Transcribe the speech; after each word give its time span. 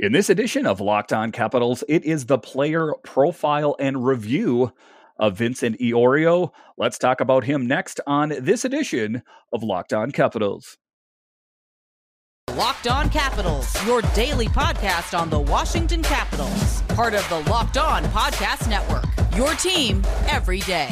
In 0.00 0.12
this 0.12 0.30
edition 0.30 0.64
of 0.64 0.80
Locked 0.80 1.12
On 1.12 1.32
Capitals, 1.32 1.82
it 1.88 2.04
is 2.04 2.26
the 2.26 2.38
player 2.38 2.92
profile 3.02 3.74
and 3.80 4.06
review 4.06 4.72
of 5.18 5.36
Vincent 5.36 5.76
Iorio. 5.80 6.52
Let's 6.76 6.98
talk 6.98 7.20
about 7.20 7.42
him 7.42 7.66
next 7.66 7.98
on 8.06 8.28
this 8.28 8.64
edition 8.64 9.24
of 9.52 9.64
Locked 9.64 9.92
On 9.92 10.12
Capitals. 10.12 10.78
Locked 12.54 12.86
On 12.86 13.10
Capitals, 13.10 13.84
your 13.86 14.02
daily 14.14 14.46
podcast 14.46 15.18
on 15.18 15.30
the 15.30 15.40
Washington 15.40 16.04
Capitals, 16.04 16.82
part 16.82 17.14
of 17.14 17.28
the 17.28 17.40
Locked 17.50 17.76
On 17.76 18.04
Podcast 18.04 18.70
Network. 18.70 19.04
Your 19.36 19.54
team 19.54 20.02
every 20.28 20.60
day. 20.60 20.90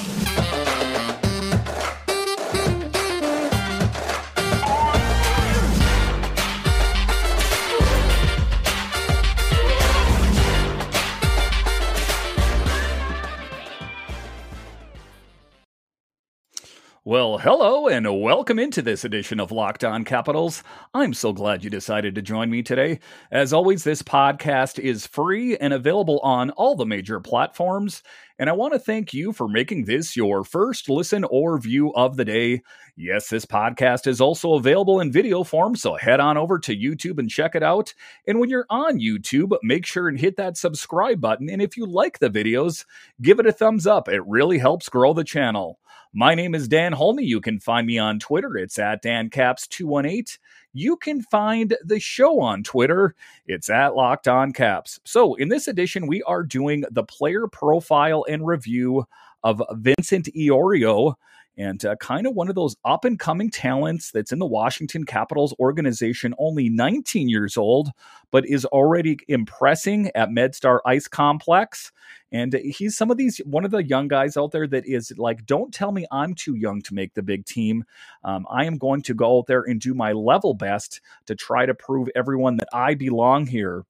Well, 17.09 17.39
hello 17.39 17.87
and 17.87 18.21
welcome 18.21 18.59
into 18.59 18.83
this 18.83 19.05
edition 19.05 19.39
of 19.39 19.53
Locked 19.53 19.85
On 19.85 20.03
Capitals. 20.05 20.65
I'm 20.93 21.15
so 21.15 21.33
glad 21.33 21.63
you 21.63 21.71
decided 21.71 22.17
to 22.17 22.21
join 22.21 22.51
me 22.51 22.65
today. 22.65 22.99
As 23.31 23.53
always, 23.53 23.85
this 23.85 24.03
podcast 24.03 24.81
is 24.81 25.07
free 25.07 25.57
and 25.57 25.73
available 25.73 26.19
on 26.25 26.51
all 26.51 26.75
the 26.75 26.85
major 26.85 27.21
platforms. 27.21 28.03
And 28.41 28.51
I 28.51 28.55
want 28.55 28.73
to 28.73 28.81
thank 28.81 29.15
you 29.15 29.33
for 29.33 29.47
making 29.47 29.85
this 29.85 30.17
your 30.17 30.43
first 30.43 30.89
listen 30.89 31.23
or 31.23 31.61
view 31.61 31.95
of 31.95 32.17
the 32.17 32.25
day. 32.25 32.63
Yes, 32.97 33.29
this 33.29 33.47
podcast 33.47 34.09
is 34.09 34.21
also 34.21 34.55
available 34.55 34.99
in 35.01 35.13
video 35.13 35.45
form, 35.45 35.77
so 35.77 35.95
head 35.95 36.19
on 36.19 36.37
over 36.37 36.59
to 36.59 36.77
YouTube 36.77 37.21
and 37.21 37.31
check 37.31 37.55
it 37.55 37.63
out. 37.63 37.95
And 38.27 38.41
when 38.41 38.51
you're 38.51 38.67
on 38.69 38.99
YouTube, 38.99 39.57
make 39.63 39.87
sure 39.87 40.09
and 40.09 40.19
hit 40.19 40.39
that 40.39 40.57
subscribe 40.57 41.21
button. 41.21 41.49
And 41.49 41.63
if 41.63 41.77
you 41.77 41.87
like 41.87 42.19
the 42.19 42.31
videos, 42.31 42.85
give 43.23 43.39
it 43.39 43.47
a 43.47 43.53
thumbs 43.53 43.87
up. 43.87 44.09
It 44.09 44.27
really 44.27 44.59
helps 44.59 44.89
grow 44.89 45.13
the 45.13 45.23
channel. 45.23 45.79
My 46.13 46.35
name 46.35 46.55
is 46.55 46.69
Dan 46.69 46.93
Holme. 46.93 47.21
You 47.21 47.41
can 47.41 47.61
find 47.61 47.87
me 47.87 47.99
on 47.99 48.19
Twitter. 48.19 48.57
It's 48.57 48.79
at 48.79 49.03
DanCaps218. 49.03 50.39
You 50.73 50.97
can 50.97 51.23
find 51.23 51.77
the 51.85 52.01
show 52.01 52.41
on 52.41 52.63
Twitter. 52.63 53.15
It's 53.47 53.71
at 53.71 53.95
Locked 53.95 54.29
On 54.29 54.53
Caps. 54.53 55.01
So, 55.05 55.35
in 55.35 55.49
this 55.49 55.69
edition, 55.69 56.07
we 56.07 56.23
are 56.23 56.43
doing 56.43 56.85
the 56.91 57.05
player 57.05 57.47
profile 57.49 58.25
and 58.29 58.47
review 58.47 59.07
of 59.47 59.63
Vincent 59.75 60.29
Iorio 60.37 61.15
and 61.57 61.85
uh, 61.85 61.95
kind 61.97 62.27
of 62.27 62.35
one 62.35 62.49
of 62.49 62.57
those 62.57 62.75
up 62.85 63.05
and 63.05 63.19
coming 63.19 63.49
talents 63.49 64.11
that's 64.11 64.33
in 64.33 64.41
the 64.41 64.45
Washington 64.45 65.05
Capitals 65.05 65.55
organization, 65.61 66.35
only 66.39 66.69
19 66.69 67.29
years 67.29 67.57
old, 67.57 67.91
but 68.33 68.45
is 68.45 68.65
already 68.67 69.17
impressing 69.29 70.11
at 70.17 70.31
MedStar 70.31 70.81
Ice 70.85 71.07
Complex. 71.07 71.93
And 72.33 72.55
he's 72.55 72.97
some 72.97 73.11
of 73.11 73.19
these, 73.19 73.39
one 73.47 73.65
of 73.65 73.71
the 73.71 73.85
young 73.85 74.09
guys 74.09 74.37
out 74.37 74.51
there 74.51 74.67
that 74.67 74.85
is 74.85 75.13
like, 75.17 75.47
don't 75.47 75.73
tell 75.73 75.93
me 75.93 76.07
I'm 76.11 76.35
too 76.35 76.57
young 76.57 76.83
to 76.83 76.95
make 76.95 77.15
the 77.15 77.23
big 77.23 77.47
team. 77.47 77.85
Um, 78.25 78.47
I 78.51 78.65
am 78.65 78.79
going 78.79 79.03
to 79.03 79.15
go 79.15 79.39
out 79.39 79.47
there 79.47 79.63
and 79.63 79.81
do 79.81 79.95
my 79.95 80.11
level 80.11 80.55
best 80.55 81.01
to 81.27 81.37
try 81.37 81.67
to 81.67 81.75
prove 81.75 82.09
everyone 82.17 82.57
that 82.57 82.69
I 82.73 82.95
belong 82.95 83.47
here 83.47 83.85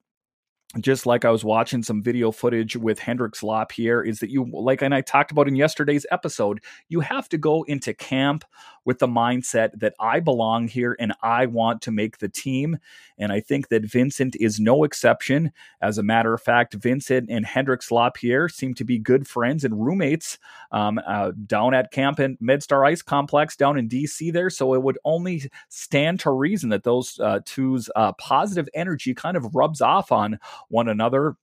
just 0.81 1.05
like 1.05 1.23
I 1.23 1.31
was 1.31 1.45
watching 1.45 1.81
some 1.81 2.03
video 2.03 2.31
footage 2.31 2.75
with 2.75 2.99
Hendrix 2.99 3.41
Lapierre, 3.41 4.03
is 4.03 4.19
that 4.19 4.29
you, 4.29 4.49
like, 4.51 4.81
and 4.81 4.93
I 4.93 5.01
talked 5.01 5.31
about 5.31 5.47
in 5.47 5.55
yesterday's 5.55 6.05
episode, 6.11 6.61
you 6.89 6.99
have 6.99 7.29
to 7.29 7.37
go 7.37 7.63
into 7.63 7.93
camp 7.93 8.43
with 8.87 8.99
the 8.99 9.07
mindset 9.07 9.77
that 9.77 9.93
I 9.99 10.21
belong 10.21 10.69
here 10.69 10.95
and 10.97 11.13
I 11.21 11.45
want 11.45 11.81
to 11.81 11.91
make 11.91 12.19
the 12.19 12.29
team. 12.29 12.77
And 13.17 13.33
I 13.33 13.41
think 13.41 13.67
that 13.67 13.83
Vincent 13.83 14.37
is 14.39 14.61
no 14.61 14.85
exception. 14.85 15.51
As 15.81 15.97
a 15.97 16.03
matter 16.03 16.33
of 16.33 16.41
fact, 16.41 16.73
Vincent 16.73 17.29
and 17.29 17.45
Hendrix 17.45 17.91
Lapierre 17.91 18.47
seem 18.47 18.73
to 18.75 18.85
be 18.85 18.97
good 18.97 19.27
friends 19.27 19.65
and 19.65 19.85
roommates 19.85 20.37
um, 20.71 21.01
uh, 21.05 21.33
down 21.47 21.73
at 21.73 21.91
camp 21.91 22.21
in 22.21 22.37
MedStar 22.37 22.87
Ice 22.87 23.01
Complex 23.01 23.57
down 23.57 23.77
in 23.77 23.89
DC 23.89 24.31
there. 24.31 24.49
So 24.49 24.73
it 24.73 24.81
would 24.81 24.97
only 25.03 25.51
stand 25.67 26.21
to 26.21 26.31
reason 26.31 26.69
that 26.69 26.85
those 26.85 27.19
uh, 27.19 27.41
two's 27.43 27.89
uh, 27.97 28.13
positive 28.13 28.69
energy 28.73 29.13
kind 29.13 29.35
of 29.35 29.53
rubs 29.53 29.81
off 29.81 30.13
on 30.13 30.39
one 30.69 30.87
another. 30.87 31.35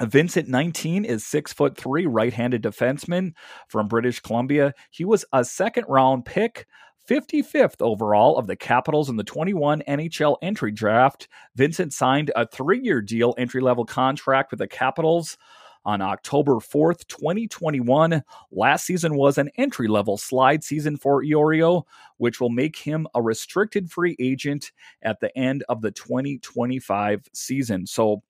Vincent 0.00 0.48
19 0.48 1.04
is 1.04 1.24
six 1.24 1.52
foot 1.52 1.76
three, 1.76 2.06
right-handed 2.06 2.62
defenseman 2.62 3.32
from 3.68 3.88
British 3.88 4.20
Columbia. 4.20 4.74
He 4.90 5.04
was 5.04 5.24
a 5.32 5.44
second 5.44 5.84
round 5.88 6.24
pick, 6.24 6.66
55th 7.08 7.80
overall 7.80 8.36
of 8.38 8.46
the 8.46 8.56
Capitals 8.56 9.08
in 9.08 9.16
the 9.16 9.24
21 9.24 9.82
NHL 9.86 10.36
entry 10.42 10.72
draft. 10.72 11.28
Vincent 11.54 11.92
signed 11.92 12.32
a 12.34 12.46
three-year 12.46 13.02
deal, 13.02 13.34
entry-level 13.38 13.84
contract 13.84 14.50
with 14.50 14.58
the 14.58 14.66
Capitals 14.66 15.36
on 15.84 16.00
October 16.00 16.54
4th, 16.54 17.06
2021. 17.08 18.22
Last 18.50 18.86
season 18.86 19.14
was 19.16 19.38
an 19.38 19.50
entry 19.56 19.86
level 19.86 20.16
slide 20.16 20.64
season 20.64 20.96
for 20.96 21.22
Iorio, 21.22 21.82
which 22.16 22.40
will 22.40 22.50
make 22.50 22.76
him 22.76 23.06
a 23.14 23.22
restricted 23.22 23.90
free 23.90 24.16
agent 24.18 24.72
at 25.02 25.20
the 25.20 25.36
end 25.36 25.62
of 25.68 25.82
the 25.82 25.90
2025 25.90 27.28
season. 27.34 27.86
So, 27.86 28.22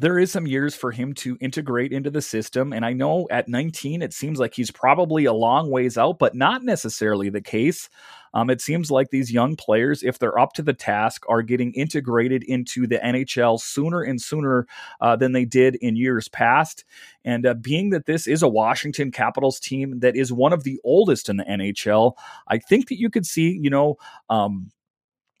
there 0.00 0.18
is 0.18 0.30
some 0.30 0.46
years 0.46 0.74
for 0.74 0.92
him 0.92 1.12
to 1.12 1.36
integrate 1.40 1.92
into 1.92 2.10
the 2.10 2.22
system. 2.22 2.72
And 2.72 2.84
I 2.84 2.92
know 2.92 3.26
at 3.30 3.48
19, 3.48 4.02
it 4.02 4.12
seems 4.12 4.38
like 4.38 4.54
he's 4.54 4.70
probably 4.70 5.24
a 5.24 5.32
long 5.32 5.70
ways 5.70 5.98
out, 5.98 6.18
but 6.18 6.34
not 6.34 6.62
necessarily 6.62 7.30
the 7.30 7.40
case. 7.40 7.88
Um, 8.34 8.50
it 8.50 8.60
seems 8.60 8.90
like 8.90 9.10
these 9.10 9.32
young 9.32 9.56
players, 9.56 10.02
if 10.02 10.18
they're 10.18 10.38
up 10.38 10.52
to 10.54 10.62
the 10.62 10.74
task, 10.74 11.24
are 11.28 11.42
getting 11.42 11.72
integrated 11.72 12.42
into 12.44 12.86
the 12.86 12.98
NHL 12.98 13.60
sooner 13.60 14.02
and 14.02 14.20
sooner 14.20 14.66
uh, 15.00 15.16
than 15.16 15.32
they 15.32 15.44
did 15.44 15.76
in 15.76 15.96
years 15.96 16.28
past. 16.28 16.84
And 17.24 17.46
uh, 17.46 17.54
being 17.54 17.90
that 17.90 18.06
this 18.06 18.26
is 18.26 18.42
a 18.42 18.48
Washington 18.48 19.10
Capitals 19.10 19.58
team 19.58 20.00
that 20.00 20.14
is 20.14 20.32
one 20.32 20.52
of 20.52 20.64
the 20.64 20.78
oldest 20.84 21.28
in 21.28 21.38
the 21.38 21.44
NHL, 21.44 22.12
I 22.48 22.58
think 22.58 22.88
that 22.88 23.00
you 23.00 23.10
could 23.10 23.26
see, 23.26 23.58
you 23.60 23.70
know, 23.70 23.96
um, 24.28 24.70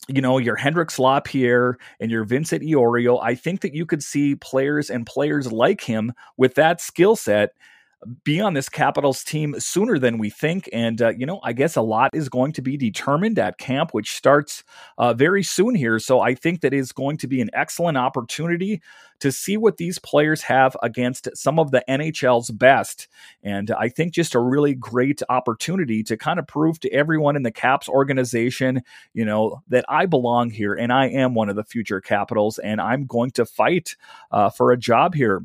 you 0.08 0.22
know, 0.22 0.38
your 0.38 0.56
Hendrix 0.56 0.98
Lapierre 0.98 1.78
and 2.00 2.10
your 2.10 2.24
Vincent 2.24 2.62
Iorio, 2.62 3.22
I 3.22 3.34
think 3.34 3.60
that 3.60 3.74
you 3.74 3.84
could 3.84 4.02
see 4.02 4.34
players 4.34 4.88
and 4.90 5.06
players 5.06 5.52
like 5.52 5.82
him 5.82 6.12
with 6.36 6.54
that 6.54 6.80
skill 6.80 7.14
set 7.14 7.52
be 8.22 8.40
on 8.40 8.54
this 8.54 8.68
Capitals 8.68 9.24
team 9.24 9.58
sooner 9.58 9.98
than 9.98 10.18
we 10.18 10.30
think. 10.30 10.68
And, 10.72 11.02
uh, 11.02 11.10
you 11.10 11.26
know, 11.26 11.40
I 11.42 11.52
guess 11.52 11.76
a 11.76 11.82
lot 11.82 12.10
is 12.14 12.28
going 12.28 12.52
to 12.52 12.62
be 12.62 12.76
determined 12.76 13.38
at 13.38 13.58
camp, 13.58 13.92
which 13.92 14.14
starts 14.14 14.62
uh, 14.98 15.14
very 15.14 15.42
soon 15.42 15.74
here. 15.74 15.98
So 15.98 16.20
I 16.20 16.34
think 16.34 16.60
that 16.60 16.72
is 16.72 16.92
going 16.92 17.16
to 17.18 17.26
be 17.26 17.40
an 17.40 17.50
excellent 17.52 17.98
opportunity 17.98 18.80
to 19.20 19.32
see 19.32 19.56
what 19.56 19.78
these 19.78 19.98
players 19.98 20.42
have 20.42 20.76
against 20.82 21.28
some 21.34 21.58
of 21.58 21.72
the 21.72 21.84
NHL's 21.88 22.50
best. 22.50 23.08
And 23.42 23.70
I 23.72 23.88
think 23.88 24.12
just 24.12 24.34
a 24.34 24.40
really 24.40 24.74
great 24.74 25.22
opportunity 25.28 26.04
to 26.04 26.16
kind 26.16 26.38
of 26.38 26.46
prove 26.46 26.78
to 26.80 26.92
everyone 26.92 27.34
in 27.34 27.42
the 27.42 27.50
Caps 27.50 27.88
organization, 27.88 28.82
you 29.12 29.24
know, 29.24 29.60
that 29.68 29.84
I 29.88 30.06
belong 30.06 30.50
here 30.50 30.74
and 30.74 30.92
I 30.92 31.08
am 31.08 31.34
one 31.34 31.48
of 31.48 31.56
the 31.56 31.64
future 31.64 32.00
Capitals 32.00 32.58
and 32.58 32.80
I'm 32.80 33.06
going 33.06 33.32
to 33.32 33.44
fight 33.44 33.96
uh, 34.30 34.50
for 34.50 34.70
a 34.70 34.76
job 34.76 35.14
here. 35.14 35.42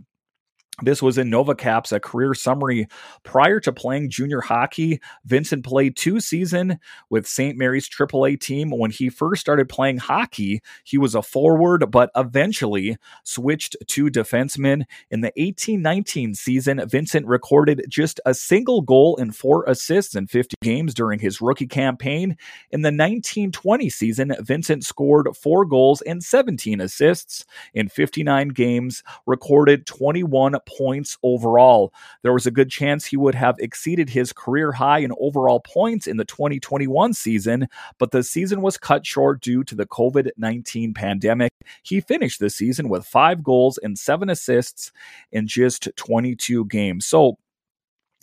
This 0.81 1.03
was 1.03 1.19
in 1.19 1.29
NovaCaps, 1.29 1.91
a 1.91 1.99
career 1.99 2.33
summary. 2.33 2.87
Prior 3.21 3.59
to 3.59 3.71
playing 3.71 4.09
junior 4.09 4.41
hockey, 4.41 4.99
Vincent 5.23 5.63
played 5.63 5.95
two 5.95 6.19
seasons 6.19 6.73
with 7.11 7.27
St. 7.27 7.55
Mary's 7.55 7.87
AAA 7.87 8.39
team. 8.39 8.71
When 8.71 8.89
he 8.89 9.09
first 9.09 9.39
started 9.39 9.69
playing 9.69 9.99
hockey, 9.99 10.61
he 10.83 10.97
was 10.97 11.13
a 11.13 11.21
forward, 11.21 11.91
but 11.91 12.09
eventually 12.15 12.97
switched 13.23 13.75
to 13.87 14.05
defenseman. 14.07 14.85
In 15.11 15.21
the 15.21 15.31
18-19 15.37 16.35
season, 16.35 16.81
Vincent 16.87 17.27
recorded 17.27 17.85
just 17.87 18.19
a 18.25 18.33
single 18.33 18.81
goal 18.81 19.15
and 19.17 19.35
four 19.35 19.65
assists 19.65 20.15
in 20.15 20.25
50 20.25 20.55
games 20.63 20.95
during 20.95 21.19
his 21.19 21.39
rookie 21.39 21.67
campaign. 21.67 22.35
In 22.71 22.81
the 22.81 22.87
1920 22.87 23.91
season, 23.91 24.35
Vincent 24.39 24.83
scored 24.83 25.27
four 25.37 25.65
goals 25.65 26.01
and 26.01 26.23
17 26.23 26.81
assists 26.81 27.45
in 27.75 27.89
59 27.89 28.47
games, 28.49 29.03
recorded 29.27 29.85
21 29.85 30.55
points 30.65 31.17
overall. 31.23 31.93
There 32.21 32.33
was 32.33 32.45
a 32.45 32.51
good 32.51 32.69
chance 32.69 33.05
he 33.05 33.17
would 33.17 33.35
have 33.35 33.55
exceeded 33.59 34.09
his 34.09 34.33
career 34.33 34.71
high 34.71 34.99
in 34.99 35.11
overall 35.19 35.59
points 35.59 36.07
in 36.07 36.17
the 36.17 36.25
2021 36.25 37.13
season, 37.13 37.67
but 37.97 38.11
the 38.11 38.23
season 38.23 38.61
was 38.61 38.77
cut 38.77 39.05
short 39.05 39.41
due 39.41 39.63
to 39.65 39.75
the 39.75 39.85
COVID 39.85 40.29
19 40.37 40.93
pandemic. 40.93 41.51
He 41.83 42.01
finished 42.01 42.39
the 42.39 42.49
season 42.49 42.89
with 42.89 43.05
five 43.05 43.43
goals 43.43 43.77
and 43.77 43.97
seven 43.97 44.29
assists 44.29 44.91
in 45.31 45.47
just 45.47 45.89
22 45.95 46.65
games. 46.65 47.05
So, 47.05 47.37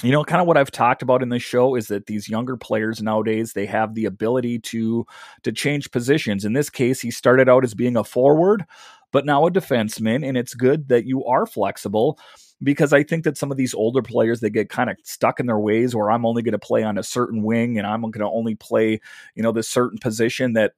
you 0.03 0.11
know 0.11 0.25
kind 0.25 0.41
of 0.41 0.47
what 0.47 0.57
i've 0.57 0.71
talked 0.71 1.03
about 1.03 1.23
in 1.23 1.29
this 1.29 1.43
show 1.43 1.75
is 1.75 1.89
that 1.89 2.07
these 2.07 2.29
younger 2.29 2.57
players 2.57 3.03
nowadays 3.03 3.53
they 3.53 3.67
have 3.67 3.95
the 3.95 4.07
ability 4.07 4.59
to 4.59 5.07
to 5.43 5.53
change 5.53 5.91
positions 5.91 6.45
in 6.45 6.53
this 6.53 6.71
case 6.71 7.01
he 7.01 7.11
started 7.11 7.49
out 7.49 7.65
as 7.65 7.75
being 7.75 7.97
a 7.97 8.05
forward 8.05 8.65
but 9.13 9.27
now 9.27 9.47
a 9.47 9.51
defenseman. 9.51 10.27
And 10.27 10.37
it's 10.37 10.55
good 10.55 10.89
that 10.89 11.07
you 11.07 11.25
are 11.25 11.47
flexible 11.47 12.19
because 12.63 12.93
I 12.93 13.03
think 13.03 13.25
that 13.25 13.39
some 13.39 13.51
of 13.51 13.57
these 13.57 13.75
older 13.75 14.03
players 14.03 14.41
they 14.41 14.51
get 14.51 14.69
kind 14.69 14.91
of 14.91 14.97
stuck 15.03 15.41
in 15.41 15.47
their 15.47 15.59
ways 15.59 15.95
where 15.95 16.11
I'm 16.11 16.27
only 16.27 16.43
going 16.43 16.53
to 16.53 16.59
play 16.59 16.83
on 16.83 16.99
a 16.99 17.03
certain 17.03 17.43
wing 17.43 17.79
and 17.79 17.87
I'm 17.87 18.03
going 18.03 18.21
to 18.21 18.27
only 18.27 18.55
play, 18.55 19.01
you 19.35 19.43
know, 19.43 19.53
this 19.53 19.69
certain 19.69 19.99
position 19.99 20.53
that 20.55 20.73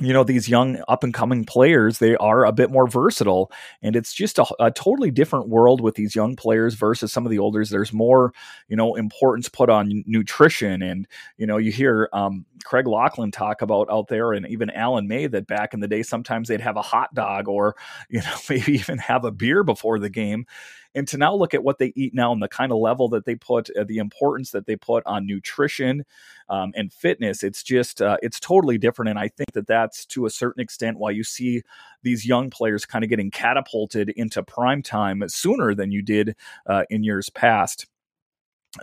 you 0.00 0.12
know 0.12 0.24
these 0.24 0.48
young 0.48 0.82
up 0.88 1.04
and 1.04 1.12
coming 1.12 1.44
players 1.44 1.98
they 1.98 2.16
are 2.16 2.46
a 2.46 2.52
bit 2.52 2.70
more 2.70 2.88
versatile 2.88 3.52
and 3.82 3.94
it's 3.94 4.14
just 4.14 4.38
a, 4.38 4.46
a, 4.58 4.70
totally 4.70 5.10
different 5.10 5.48
world 5.48 5.82
with 5.82 5.96
these 5.96 6.16
young 6.16 6.34
players 6.34 6.74
versus 6.74 7.12
some 7.12 7.26
of 7.26 7.30
the 7.30 7.38
olders. 7.38 7.68
There's 7.68 7.92
more 7.92 8.32
you 8.68 8.76
know 8.76 8.94
importance 8.94 9.50
put 9.50 9.68
on 9.68 10.02
nutrition 10.06 10.80
and 10.82 11.06
you 11.36 11.46
know 11.46 11.58
you 11.58 11.70
hear 11.70 12.08
um, 12.14 12.46
craig 12.64 12.86
laughlin 12.86 13.30
talk 13.30 13.60
about 13.60 13.88
out 13.90 14.08
there 14.08 14.32
and 14.32 14.46
even 14.46 14.70
alan 14.70 15.08
may 15.08 15.26
that 15.26 15.46
back 15.46 15.74
in 15.74 15.80
the 15.80 15.88
day 15.88 16.02
sometimes 16.02 16.48
they'd 16.48 16.60
have 16.60 16.76
a 16.76 16.82
hot 16.82 17.12
dog 17.14 17.48
or 17.48 17.76
you 18.08 18.20
know 18.20 18.36
maybe 18.48 18.72
even 18.72 18.98
have 18.98 19.24
a 19.24 19.30
beer 19.30 19.62
before 19.62 19.98
the 19.98 20.10
game 20.10 20.46
and 20.94 21.08
to 21.08 21.18
now 21.18 21.34
look 21.34 21.54
at 21.54 21.64
what 21.64 21.78
they 21.78 21.92
eat 21.96 22.14
now 22.14 22.32
and 22.32 22.42
the 22.42 22.48
kind 22.48 22.72
of 22.72 22.78
level 22.78 23.08
that 23.10 23.24
they 23.24 23.34
put, 23.34 23.70
uh, 23.76 23.84
the 23.84 23.98
importance 23.98 24.50
that 24.50 24.66
they 24.66 24.76
put 24.76 25.04
on 25.06 25.26
nutrition 25.26 26.04
um, 26.48 26.72
and 26.76 26.92
fitness, 26.92 27.42
it's 27.42 27.62
just 27.62 28.02
uh, 28.02 28.16
it's 28.22 28.40
totally 28.40 28.78
different. 28.78 29.08
And 29.10 29.18
I 29.18 29.28
think 29.28 29.52
that 29.52 29.66
that's 29.66 30.04
to 30.06 30.26
a 30.26 30.30
certain 30.30 30.62
extent 30.62 30.98
why 30.98 31.10
you 31.10 31.24
see 31.24 31.62
these 32.02 32.26
young 32.26 32.50
players 32.50 32.84
kind 32.84 33.04
of 33.04 33.10
getting 33.10 33.30
catapulted 33.30 34.10
into 34.10 34.42
prime 34.42 34.82
time 34.82 35.22
sooner 35.28 35.74
than 35.74 35.92
you 35.92 36.02
did 36.02 36.36
uh, 36.66 36.84
in 36.90 37.04
years 37.04 37.30
past. 37.30 37.86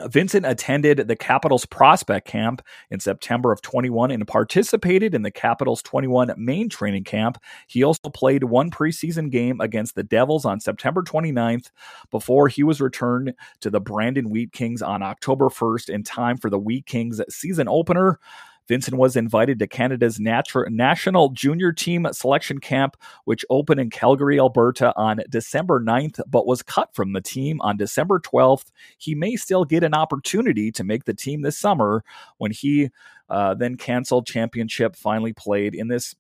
Vincent 0.02 0.46
attended 0.46 1.08
the 1.08 1.16
Capitals 1.16 1.66
prospect 1.66 2.28
camp 2.28 2.62
in 2.92 3.00
September 3.00 3.52
of 3.52 3.62
21 3.62 4.12
and 4.12 4.28
participated 4.28 5.16
in 5.16 5.24
the 5.24 5.32
Capitals 5.32 5.82
21 5.82 6.32
main 6.38 6.70
training 6.70 7.04
camp. 7.04 7.40
He 7.68 7.84
also 7.84 8.10
played 8.10 8.44
one 8.44 8.70
preseason 8.70 9.32
game 9.32 9.60
against 9.60 9.96
the 9.96 10.04
Devils 10.04 10.46
on 10.46 10.60
September 10.60 11.02
29th 11.02 11.72
before 12.12 12.48
he 12.48 12.62
was 12.62 12.80
returned 12.80 13.34
to 13.62 13.72
the 13.72 13.82
Brandon 13.82 14.30
Wheat 14.30 14.52
Kings 14.52 14.84
on 14.84 15.02
October 15.02 15.46
1st 15.50 15.90
in 15.90 16.04
time 16.04 16.38
for 16.38 16.52
the 16.52 16.60
Wheat 16.60 16.86
Kings 16.86 17.20
season 17.30 17.68
opener. 17.68 18.20
Vincent 18.70 18.98
was 18.98 19.18
invited 19.18 19.60
to 19.60 19.68
Canada's 19.68 20.20
natu- 20.20 20.70
national 20.70 21.30
junior 21.30 21.74
team 21.74 22.08
selection 22.12 22.60
camp, 22.60 22.96
which 23.26 23.44
opened 23.50 23.82
in 23.82 23.90
Calgary, 23.90 24.40
Alberta 24.40 24.94
on 24.96 25.20
December 25.28 25.82
9th, 25.82 26.22
but 26.28 26.48
was 26.48 26.62
cut 26.62 26.94
from 26.94 27.14
the 27.14 27.20
team 27.20 27.60
on 27.62 27.76
December 27.76 28.20
12th. 28.20 28.68
He 28.98 29.16
may 29.16 29.36
still 29.36 29.66
get 29.66 29.84
an 29.84 29.96
opportunity 29.96 30.72
to 30.72 30.84
make 30.84 31.06
the 31.06 31.14
team 31.16 31.42
this 31.42 31.58
summer 31.58 32.06
when 32.38 32.52
he 32.52 32.92
uh, 33.30 33.56
then 33.56 33.76
canceled 33.76 34.26
championship, 34.26 34.96
finally 34.96 35.34
played 35.34 35.76
in 35.76 35.88
this 35.88 36.16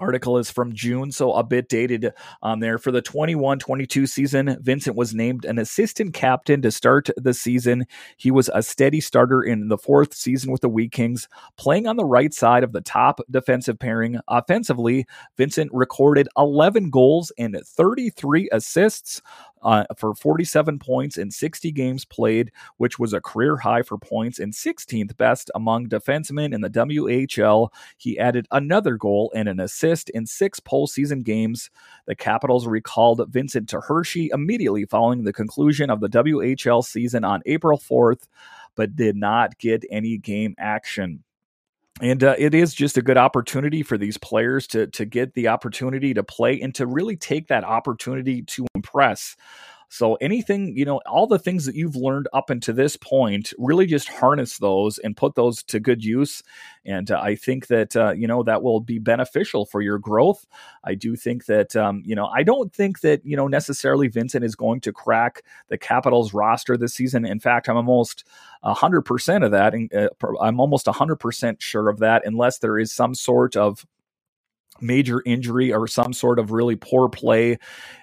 article 0.00 0.38
is 0.38 0.50
from 0.50 0.74
June, 0.74 1.12
so 1.12 1.32
a 1.32 1.42
bit 1.42 1.68
dated 1.68 2.12
on 2.42 2.60
there. 2.60 2.78
For 2.78 2.90
the 2.90 3.02
21 3.02 3.58
22 3.58 4.06
season, 4.06 4.56
Vincent 4.60 4.96
was 4.96 5.14
named 5.14 5.44
an 5.44 5.58
assistant 5.58 6.14
captain 6.14 6.62
to 6.62 6.70
start 6.70 7.10
the 7.16 7.34
season. 7.34 7.86
He 8.16 8.30
was 8.30 8.50
a 8.54 8.62
steady 8.62 9.00
starter 9.00 9.42
in 9.42 9.68
the 9.68 9.78
fourth 9.78 10.14
season 10.14 10.52
with 10.52 10.60
the 10.60 10.68
Wheat 10.68 10.92
Kings, 10.92 11.28
playing 11.56 11.86
on 11.86 11.96
the 11.96 12.04
right 12.04 12.32
side 12.32 12.64
of 12.64 12.72
the 12.72 12.80
top 12.80 13.20
defensive 13.30 13.78
pairing. 13.78 14.18
Offensively, 14.28 15.06
Vincent 15.36 15.70
recorded 15.72 16.28
11 16.36 16.90
goals 16.90 17.32
and 17.38 17.58
33 17.64 18.48
assists 18.52 19.22
uh, 19.62 19.84
for 19.96 20.14
47 20.14 20.78
points 20.78 21.18
in 21.18 21.30
60 21.30 21.72
games 21.72 22.04
played, 22.04 22.52
which 22.76 22.98
was 22.98 23.12
a 23.12 23.20
career 23.20 23.56
high 23.56 23.82
for 23.82 23.98
points 23.98 24.38
and 24.38 24.52
16th 24.52 25.16
best 25.16 25.50
among 25.54 25.88
defensemen 25.88 26.54
in 26.54 26.60
the 26.60 26.70
WHL. 26.70 27.70
He 27.96 28.18
added 28.18 28.46
another 28.50 28.96
goal 28.96 29.32
and 29.34 29.48
an 29.48 29.60
assist 29.60 30.10
in 30.10 30.26
six 30.26 30.60
postseason 30.60 31.22
games. 31.22 31.70
The 32.06 32.14
Capitals 32.14 32.66
recalled 32.66 33.22
Vincent 33.30 33.68
to 33.70 33.80
Hershey 33.80 34.30
immediately 34.32 34.84
following 34.84 35.24
the 35.24 35.32
conclusion 35.32 35.90
of 35.90 36.00
the 36.00 36.08
WHL 36.08 36.84
season 36.84 37.24
on 37.24 37.42
April 37.46 37.78
4th, 37.78 38.26
but 38.74 38.96
did 38.96 39.16
not 39.16 39.58
get 39.58 39.84
any 39.90 40.18
game 40.18 40.54
action 40.58 41.24
and 42.00 42.22
uh, 42.22 42.34
it 42.38 42.54
is 42.54 42.74
just 42.74 42.96
a 42.96 43.02
good 43.02 43.16
opportunity 43.16 43.82
for 43.82 43.98
these 43.98 44.16
players 44.16 44.66
to 44.68 44.86
to 44.88 45.04
get 45.04 45.34
the 45.34 45.48
opportunity 45.48 46.14
to 46.14 46.22
play 46.22 46.60
and 46.60 46.74
to 46.74 46.86
really 46.86 47.16
take 47.16 47.48
that 47.48 47.64
opportunity 47.64 48.42
to 48.42 48.66
impress 48.74 49.36
so 49.90 50.16
anything, 50.16 50.76
you 50.76 50.84
know, 50.84 51.00
all 51.06 51.26
the 51.26 51.38
things 51.38 51.64
that 51.64 51.74
you've 51.74 51.96
learned 51.96 52.28
up 52.34 52.50
until 52.50 52.74
this 52.74 52.96
point, 52.96 53.54
really 53.56 53.86
just 53.86 54.08
harness 54.08 54.58
those 54.58 54.98
and 54.98 55.16
put 55.16 55.34
those 55.34 55.62
to 55.64 55.80
good 55.80 56.04
use. 56.04 56.42
And 56.84 57.10
uh, 57.10 57.20
I 57.20 57.34
think 57.34 57.68
that 57.68 57.96
uh, 57.96 58.12
you 58.12 58.26
know 58.26 58.42
that 58.42 58.62
will 58.62 58.80
be 58.80 58.98
beneficial 58.98 59.64
for 59.64 59.80
your 59.80 59.98
growth. 59.98 60.46
I 60.84 60.94
do 60.94 61.16
think 61.16 61.46
that 61.46 61.74
um, 61.74 62.02
you 62.04 62.14
know 62.14 62.26
I 62.26 62.42
don't 62.42 62.72
think 62.72 63.00
that 63.00 63.24
you 63.24 63.36
know 63.36 63.48
necessarily 63.48 64.08
Vincent 64.08 64.44
is 64.44 64.54
going 64.54 64.80
to 64.82 64.92
crack 64.92 65.42
the 65.68 65.78
Capitals 65.78 66.34
roster 66.34 66.76
this 66.76 66.94
season. 66.94 67.24
In 67.24 67.40
fact, 67.40 67.68
I'm 67.68 67.76
almost 67.76 68.24
hundred 68.62 69.02
percent 69.02 69.42
of 69.42 69.52
that. 69.52 69.74
Uh, 69.74 70.08
I'm 70.40 70.60
almost 70.60 70.86
hundred 70.86 71.16
percent 71.16 71.62
sure 71.62 71.88
of 71.88 71.98
that, 71.98 72.26
unless 72.26 72.58
there 72.58 72.78
is 72.78 72.92
some 72.92 73.14
sort 73.14 73.56
of 73.56 73.86
major 74.80 75.22
injury 75.24 75.72
or 75.72 75.86
some 75.86 76.12
sort 76.12 76.38
of 76.38 76.50
really 76.50 76.76
poor 76.76 77.08
play 77.08 77.58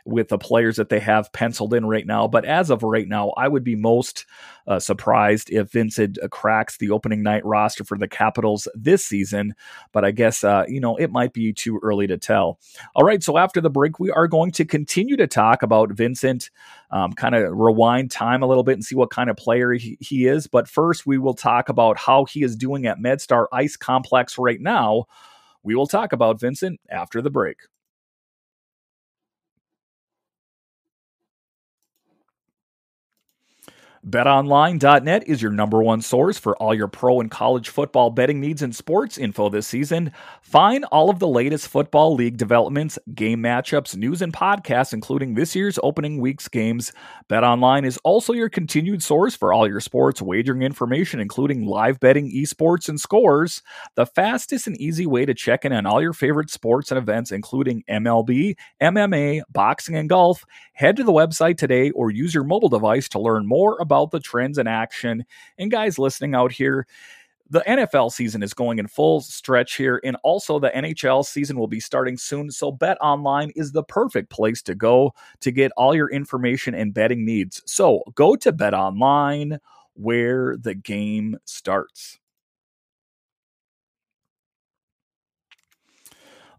with 0.06 0.30
the 0.30 0.38
players 0.38 0.76
that 0.76 0.90
they 0.90 1.00
have 1.00 1.32
penciled 1.34 1.74
in 1.74 1.86
right 1.86 2.06
now. 2.06 2.28
But 2.28 2.46
as 2.46 2.70
of 2.70 2.84
right 2.84 3.08
now, 3.08 3.32
I 3.32 3.48
would 3.48 3.64
be 3.64 3.76
most 3.76 4.26
uh, 4.68 4.80
surprised 4.80 5.52
if 5.52 5.72
Vincent 5.72 6.18
cracks 6.32 6.78
the 6.78 6.92
opening 6.92 7.24
night 7.24 7.46
roster 7.46 7.84
for 7.84 7.98
the 7.98 8.08
Capitals 8.08 8.68
this 8.74 9.06
season. 9.06 9.54
But 9.92 10.06
I 10.06 10.12
guess, 10.12 10.44
uh, 10.44 10.66
you 10.68 10.80
know, 10.80 10.96
it 10.96 11.12
might 11.12 11.34
be 11.34 11.54
too 11.54 11.80
early 11.84 12.08
to 12.08 12.18
tell. 12.18 12.60
All 12.96 13.04
right. 13.04 13.22
So 13.24 13.38
after 13.38 13.62
the 13.62 13.70
break, 13.70 14.00
we 14.00 14.12
are 14.12 14.28
going 14.28 14.52
to 14.54 14.66
continue 14.66 15.18
to 15.18 15.28
talk 15.28 15.64
about 15.64 15.92
Vincent, 15.92 16.50
um, 16.92 17.14
kind 17.14 17.36
of 17.36 17.52
rewind 17.54 18.12
time 18.12 18.44
a 18.44 18.48
little 18.48 18.64
bit 18.64 18.74
and 18.74 18.86
see 18.86 18.96
what 18.96 19.12
kind 19.12 19.30
of 19.30 19.38
player 19.38 19.74
he, 19.74 19.98
he 20.00 20.28
is. 20.28 20.48
But 20.48 20.68
first, 20.68 21.06
we 21.06 21.18
will 21.18 21.34
talk 21.34 21.70
about 21.70 21.98
how 21.98 22.26
he 22.26 22.44
is 22.44 22.56
doing 22.56 22.86
at 22.86 23.00
MedStar 23.00 23.48
Ice 23.52 23.76
Complex 23.76 24.38
right 24.38 24.62
now 24.62 25.06
we 25.66 25.76
will 25.76 25.88
talk 25.88 26.14
about 26.14 26.40
Vincent 26.40 26.80
after 26.90 27.22
the 27.22 27.32
break. 27.32 27.58
BetOnline.net 34.08 35.28
is 35.28 35.42
your 35.42 35.50
number 35.50 35.82
one 35.82 36.00
source 36.00 36.38
for 36.38 36.56
all 36.58 36.76
your 36.76 36.88
pro 36.88 37.20
and 37.20 37.32
college 37.32 37.70
football 37.70 38.12
betting 38.12 38.40
needs 38.40 38.62
and 38.62 38.76
sports 38.76 39.18
info 39.18 39.50
this 39.50 39.66
season. 39.66 40.12
Find 40.44 40.86
all 40.92 41.10
of 41.10 41.18
the 41.18 41.28
latest 41.28 41.70
football 41.70 42.14
league 42.14 42.38
developments, 42.38 43.00
game 43.16 43.42
matchups, 43.42 43.96
news, 43.96 44.22
and 44.22 44.32
podcasts, 44.32 44.94
including 44.94 45.34
this 45.34 45.56
year's 45.56 45.80
opening 45.82 46.22
week's 46.22 46.48
games. 46.48 46.94
BetOnline 47.32 47.84
is 47.84 47.98
also 48.04 48.32
your 48.32 48.48
continued 48.48 49.02
source 49.02 49.36
for 49.36 49.52
all 49.52 49.68
your 49.68 49.80
sports 49.80 50.22
wagering 50.22 50.62
information, 50.62 51.20
including 51.20 51.66
live 51.66 52.00
betting, 52.00 52.32
esports, 52.32 52.88
and 52.88 53.00
scores. 53.00 53.64
The 53.96 54.06
fastest 54.06 54.68
and 54.68 54.80
easy 54.80 55.08
way 55.08 55.26
to 55.26 55.34
check 55.34 55.66
in 55.66 55.74
on 55.74 55.88
all 55.88 56.00
your 56.00 56.14
favorite 56.14 56.52
sports 56.52 56.92
and 56.92 57.00
events, 57.00 57.32
including 57.32 57.84
MLB, 57.90 58.56
MMA, 58.80 59.42
boxing, 59.50 59.96
and 59.96 60.08
golf. 60.08 60.46
Head 60.74 60.96
to 60.98 61.04
the 61.04 61.12
website 61.12 61.58
today 61.58 61.90
or 61.90 62.12
use 62.12 62.36
your 62.36 62.44
mobile 62.44 62.70
device 62.70 63.10
to 63.10 63.20
learn 63.20 63.48
more 63.48 63.80
about 63.80 63.95
about 63.96 64.12
the 64.12 64.20
trends 64.20 64.58
in 64.58 64.68
action. 64.68 65.26
And 65.58 65.72
guys 65.72 65.98
listening 65.98 66.36
out 66.36 66.52
here, 66.52 66.86
the 67.50 67.64
NFL 67.68 68.12
season 68.12 68.42
is 68.44 68.54
going 68.54 68.80
in 68.80 68.88
full 68.88 69.22
stretch 69.22 69.76
here, 69.76 70.02
and 70.04 70.18
also 70.24 70.60
the 70.60 70.72
NHL 70.72 71.24
season 71.24 71.58
will 71.58 71.68
be 71.68 71.80
starting 71.80 72.18
soon. 72.18 72.50
So, 72.50 72.72
Bet 72.72 72.98
Online 73.02 73.52
is 73.56 73.72
the 73.72 73.84
perfect 73.84 74.32
place 74.32 74.64
to 74.64 74.74
go 74.74 75.14
to 75.42 75.52
get 75.52 75.72
all 75.78 75.96
your 75.96 76.10
information 76.10 76.74
and 76.74 76.94
betting 76.94 77.24
needs. 77.24 77.62
So, 77.66 78.02
go 78.16 78.36
to 78.38 78.52
Bet 78.52 78.74
Online 78.74 79.60
where 79.94 80.58
the 80.58 80.74
game 80.74 81.38
starts. 81.46 82.20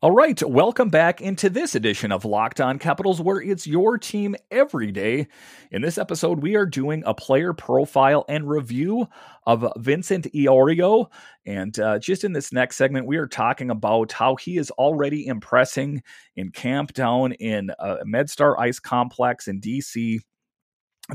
All 0.06 0.12
right, 0.12 0.40
welcome 0.44 0.88
back 0.88 1.20
into 1.20 1.50
this 1.50 1.74
edition 1.74 2.12
of 2.12 2.24
Locked 2.24 2.60
On 2.60 2.78
Capitals, 2.78 3.20
where 3.20 3.40
it's 3.40 3.66
your 3.66 3.98
team 3.98 4.36
every 4.52 4.92
day. 4.92 5.26
In 5.72 5.82
this 5.82 5.98
episode, 5.98 6.44
we 6.44 6.54
are 6.54 6.64
doing 6.64 7.02
a 7.04 7.12
player 7.12 7.52
profile 7.52 8.24
and 8.28 8.48
review 8.48 9.08
of 9.48 9.66
Vincent 9.78 10.28
Iorio. 10.32 11.10
And 11.44 11.76
uh, 11.80 11.98
just 11.98 12.22
in 12.22 12.32
this 12.32 12.52
next 12.52 12.76
segment, 12.76 13.08
we 13.08 13.16
are 13.16 13.26
talking 13.26 13.68
about 13.68 14.12
how 14.12 14.36
he 14.36 14.58
is 14.58 14.70
already 14.70 15.26
impressing 15.26 16.04
in 16.36 16.52
camp 16.52 16.92
down 16.92 17.32
in 17.32 17.70
uh, 17.76 17.96
MedStar 18.06 18.56
Ice 18.60 18.78
Complex 18.78 19.48
in 19.48 19.60
DC. 19.60 20.20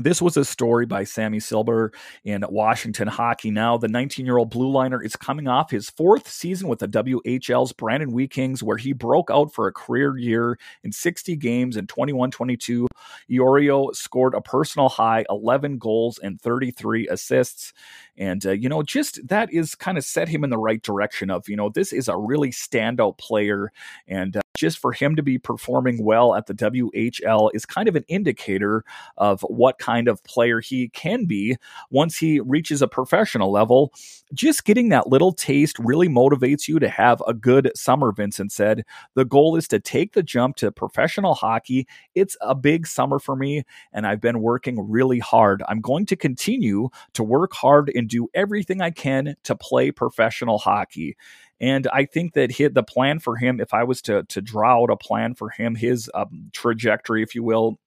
This 0.00 0.22
was 0.22 0.38
a 0.38 0.44
story 0.44 0.86
by 0.86 1.04
Sammi 1.04 1.38
Silber 1.38 1.92
in 2.24 2.42
Washington 2.48 3.08
Hockey 3.08 3.50
Now. 3.50 3.76
The 3.76 3.88
19 3.88 4.24
year 4.24 4.38
old 4.38 4.48
blue 4.48 4.70
liner 4.70 5.02
is 5.02 5.16
coming 5.16 5.48
off 5.48 5.70
his 5.70 5.90
fourth 5.90 6.28
season 6.28 6.68
with 6.68 6.78
the 6.78 6.88
WHL's 6.88 7.74
Brandon 7.74 8.10
Wheat 8.10 8.30
Kings, 8.30 8.62
where 8.62 8.78
he 8.78 8.94
broke 8.94 9.30
out 9.30 9.52
for 9.52 9.66
a 9.66 9.72
career 9.72 10.16
year 10.16 10.58
in 10.82 10.92
60 10.92 11.36
games 11.36 11.76
in 11.76 11.86
21 11.86 12.30
22. 12.30 12.88
Iorio 13.30 13.94
scored 13.94 14.32
a 14.34 14.40
personal 14.40 14.88
high 14.88 15.26
11 15.28 15.76
goals 15.76 16.18
and 16.22 16.40
33 16.40 17.08
assists. 17.08 17.74
And, 18.22 18.46
uh, 18.46 18.52
you 18.52 18.68
know, 18.68 18.84
just 18.84 19.26
that 19.26 19.52
is 19.52 19.74
kind 19.74 19.98
of 19.98 20.04
set 20.04 20.28
him 20.28 20.44
in 20.44 20.50
the 20.50 20.56
right 20.56 20.80
direction 20.80 21.28
of, 21.28 21.48
you 21.48 21.56
know, 21.56 21.70
this 21.70 21.92
is 21.92 22.06
a 22.06 22.16
really 22.16 22.50
standout 22.50 23.18
player. 23.18 23.72
And 24.06 24.36
uh, 24.36 24.42
just 24.54 24.78
for 24.78 24.92
him 24.92 25.16
to 25.16 25.24
be 25.24 25.38
performing 25.38 26.04
well 26.04 26.36
at 26.36 26.46
the 26.46 26.54
WHL 26.54 27.50
is 27.52 27.66
kind 27.66 27.88
of 27.88 27.96
an 27.96 28.04
indicator 28.06 28.84
of 29.16 29.40
what 29.48 29.80
kind 29.80 30.06
of 30.06 30.22
player 30.22 30.60
he 30.60 30.88
can 30.90 31.24
be 31.24 31.56
once 31.90 32.16
he 32.16 32.38
reaches 32.38 32.80
a 32.80 32.86
professional 32.86 33.50
level. 33.50 33.92
Just 34.32 34.64
getting 34.64 34.90
that 34.90 35.08
little 35.08 35.32
taste 35.32 35.80
really 35.80 36.08
motivates 36.08 36.68
you 36.68 36.78
to 36.78 36.88
have 36.88 37.20
a 37.26 37.34
good 37.34 37.72
summer, 37.74 38.12
Vincent 38.12 38.52
said. 38.52 38.84
The 39.14 39.24
goal 39.24 39.56
is 39.56 39.66
to 39.68 39.80
take 39.80 40.12
the 40.12 40.22
jump 40.22 40.54
to 40.56 40.70
professional 40.70 41.34
hockey. 41.34 41.88
It's 42.14 42.36
a 42.40 42.54
big 42.54 42.86
summer 42.86 43.18
for 43.18 43.34
me, 43.34 43.64
and 43.92 44.06
I've 44.06 44.20
been 44.20 44.42
working 44.42 44.88
really 44.88 45.18
hard. 45.18 45.64
I'm 45.68 45.80
going 45.80 46.06
to 46.06 46.16
continue 46.16 46.88
to 47.14 47.24
work 47.24 47.52
hard 47.52 47.90
and 47.92 48.11
do 48.12 48.28
everything 48.34 48.80
I 48.80 48.90
can 48.90 49.34
to 49.44 49.56
play 49.56 49.90
professional 49.90 50.58
hockey. 50.58 51.16
And 51.60 51.86
I 51.92 52.04
think 52.04 52.34
that 52.34 52.50
hit 52.50 52.74
the 52.74 52.82
plan 52.82 53.20
for 53.20 53.36
him, 53.36 53.60
if 53.60 53.72
I 53.72 53.84
was 53.84 54.02
to 54.02 54.24
to 54.24 54.40
draw 54.42 54.82
out 54.82 54.90
a 54.90 54.96
plan 54.96 55.34
for 55.34 55.50
him, 55.50 55.74
his 55.74 56.10
um, 56.14 56.50
trajectory, 56.52 57.22
if 57.22 57.34
you 57.34 57.42
will, 57.42 57.78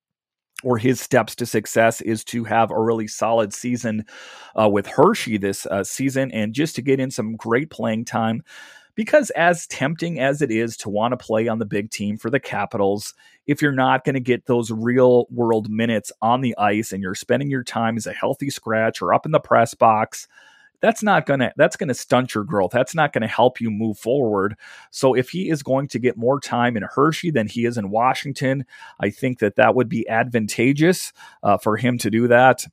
or 0.64 0.78
his 0.78 1.00
steps 1.00 1.36
to 1.36 1.46
success 1.46 2.02
is 2.02 2.24
to 2.26 2.46
have 2.46 2.72
a 2.72 2.82
really 2.82 3.08
solid 3.08 3.54
season 3.54 4.06
uh, 4.60 4.70
with 4.70 4.88
Hershey 4.88 5.38
this 5.38 5.66
uh, 5.66 5.84
season 5.84 6.32
and 6.32 6.54
just 6.54 6.76
to 6.76 6.82
get 6.82 7.00
in 7.00 7.12
some 7.12 7.36
great 7.36 7.70
playing 7.70 8.06
time. 8.06 8.42
Because, 8.96 9.30
as 9.32 9.68
tempting 9.68 10.20
as 10.20 10.42
it 10.42 10.52
is 10.52 10.78
to 10.78 10.90
want 10.90 11.12
to 11.12 11.18
play 11.18 11.48
on 11.48 11.60
the 11.60 11.66
big 11.66 11.92
team 11.92 12.18
for 12.18 12.30
the 12.30 12.40
Capitals, 12.40 13.14
if 13.46 13.62
you're 13.62 13.72
not 13.72 14.06
going 14.06 14.16
to 14.16 14.22
get 14.22 14.46
those 14.46 14.72
real 14.72 15.28
world 15.30 15.70
minutes 15.70 16.12
on 16.22 16.42
the 16.42 16.58
ice 16.58 16.92
and 16.92 17.04
you're 17.04 17.16
spending 17.16 17.50
your 17.50 17.64
time 17.64 17.98
as 17.98 18.08
a 18.08 18.14
healthy 18.14 18.50
scratch 18.50 19.02
or 19.02 19.14
up 19.14 19.26
in 19.26 19.32
the 19.32 19.40
press 19.40 19.74
box, 19.74 20.28
that's 20.82 21.04
not 21.04 21.26
going 21.26 21.40
to 21.40 21.52
that's 21.58 21.76
going 21.78 21.88
to 21.88 21.94
stunt 21.94 22.36
your 22.36 22.44
growth. 22.44 22.72
That's 22.72 22.96
not 22.96 23.12
going 23.12 23.24
to 23.24 23.28
help 23.28 23.60
you 23.60 23.70
move 23.72 23.98
forward. 23.98 24.56
So 24.92 25.14
if 25.14 25.30
he 25.30 25.50
is 25.50 25.64
going 25.64 25.88
to 25.90 26.00
get 26.00 26.18
more 26.18 26.40
time 26.40 26.78
in 26.78 26.84
hershey 26.84 27.32
than 27.32 27.48
he 27.48 27.66
is 27.66 27.78
in 27.78 27.90
washington 27.90 28.66
i 29.00 29.10
think 29.10 29.40
that 29.40 29.56
that 29.56 29.76
would 29.76 29.90
be 29.90 30.08
advantageous 30.08 31.12
uh, 31.44 31.58
for 31.58 31.78
him 31.78 31.98
to 31.98 32.10
do 32.10 32.28
that 32.28 32.66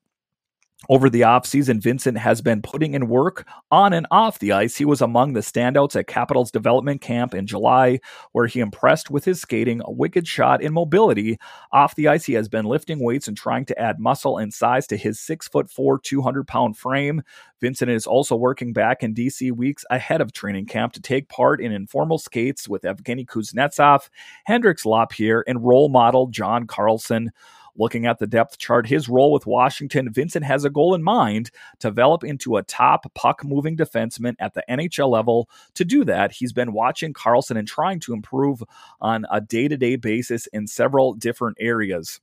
over 0.89 1.09
the 1.09 1.21
offseason, 1.21 1.81
Vincent 1.81 2.19
has 2.19 2.41
been 2.41 2.61
putting 2.61 2.95
in 2.95 3.09
work 3.09 3.47
on 3.71 3.93
and 3.93 4.07
off 4.11 4.41
the 4.41 4.53
ice. 4.53 4.77
He 4.77 4.85
was 4.85 5.01
among 5.01 5.33
the 5.33 5.41
standouts 5.41 5.95
at 5.95 6.09
Capitals 6.09 6.51
development 6.51 7.01
camp 7.01 7.35
in 7.35 7.47
July, 7.47 8.01
where 8.33 8.47
he 8.47 8.61
impressed 8.61 9.11
with 9.11 9.25
his 9.25 9.41
skating, 9.41 9.81
a 9.85 9.93
wicked 9.93 10.27
shot, 10.27 10.63
and 10.63 10.75
mobility. 10.75 11.39
Off 11.71 11.95
the 11.95 12.09
ice, 12.09 12.25
he 12.25 12.33
has 12.33 12.49
been 12.49 12.65
lifting 12.65 12.99
weights 13.03 13.29
and 13.29 13.37
trying 13.37 13.65
to 13.67 13.79
add 13.79 14.01
muscle 14.01 14.39
and 14.39 14.53
size 14.53 14.87
to 14.89 14.97
his 14.97 15.19
6'4, 15.19 16.03
200 16.03 16.49
pound 16.49 16.77
frame. 16.77 17.23
Vincent 17.61 17.91
is 17.91 18.07
also 18.07 18.35
working 18.35 18.73
back 18.73 19.05
in 19.05 19.15
DC 19.15 19.53
weeks 19.53 19.85
ahead 19.89 20.21
of 20.21 20.33
training 20.33 20.67
camp 20.67 20.93
to 20.95 21.01
take 21.01 21.29
part 21.29 21.61
in 21.61 21.71
informal 21.71 22.19
skates 22.19 22.69
with 22.69 22.83
Evgeny 22.83 23.25
Kuznetsov, 23.25 24.09
Hendrix 24.47 24.85
Lapierre, 24.85 25.45
and 25.47 25.65
role 25.65 25.89
model 25.89 26.27
John 26.27 26.67
Carlson. 26.67 27.31
Looking 27.77 28.05
at 28.07 28.19
the 28.19 28.27
depth 28.27 28.59
chart, 28.59 28.87
his 28.87 29.09
role 29.09 29.33
with 29.33 29.47
Washington, 29.47 30.13
Vincent 30.13 30.45
has 30.45 30.65
a 30.65 30.71
goal 30.71 30.95
in 30.95 31.03
mind 31.03 31.51
develop 31.81 32.23
into 32.23 32.57
a 32.57 32.63
top 32.63 33.13
puck 33.15 33.45
moving 33.45 33.77
defenseman 33.77 34.35
at 34.41 34.53
the 34.53 34.63
NHL 34.69 35.11
level. 35.11 35.49
To 35.75 35.85
do 35.85 36.05
that, 36.05 36.33
he's 36.33 36.53
been 36.53 36.73
watching 36.73 37.13
Carlson 37.15 37.57
and 37.57 37.67
trying 37.67 38.01
to 38.01 38.13
improve 38.13 38.63
on 39.01 39.25
a 39.31 39.41
day 39.41 39.69
to 39.69 39.77
day 39.77 39.97
basis 39.97 40.47
in 40.49 40.67
several 40.67 41.15
different 41.15 41.57
areas 41.61 42.21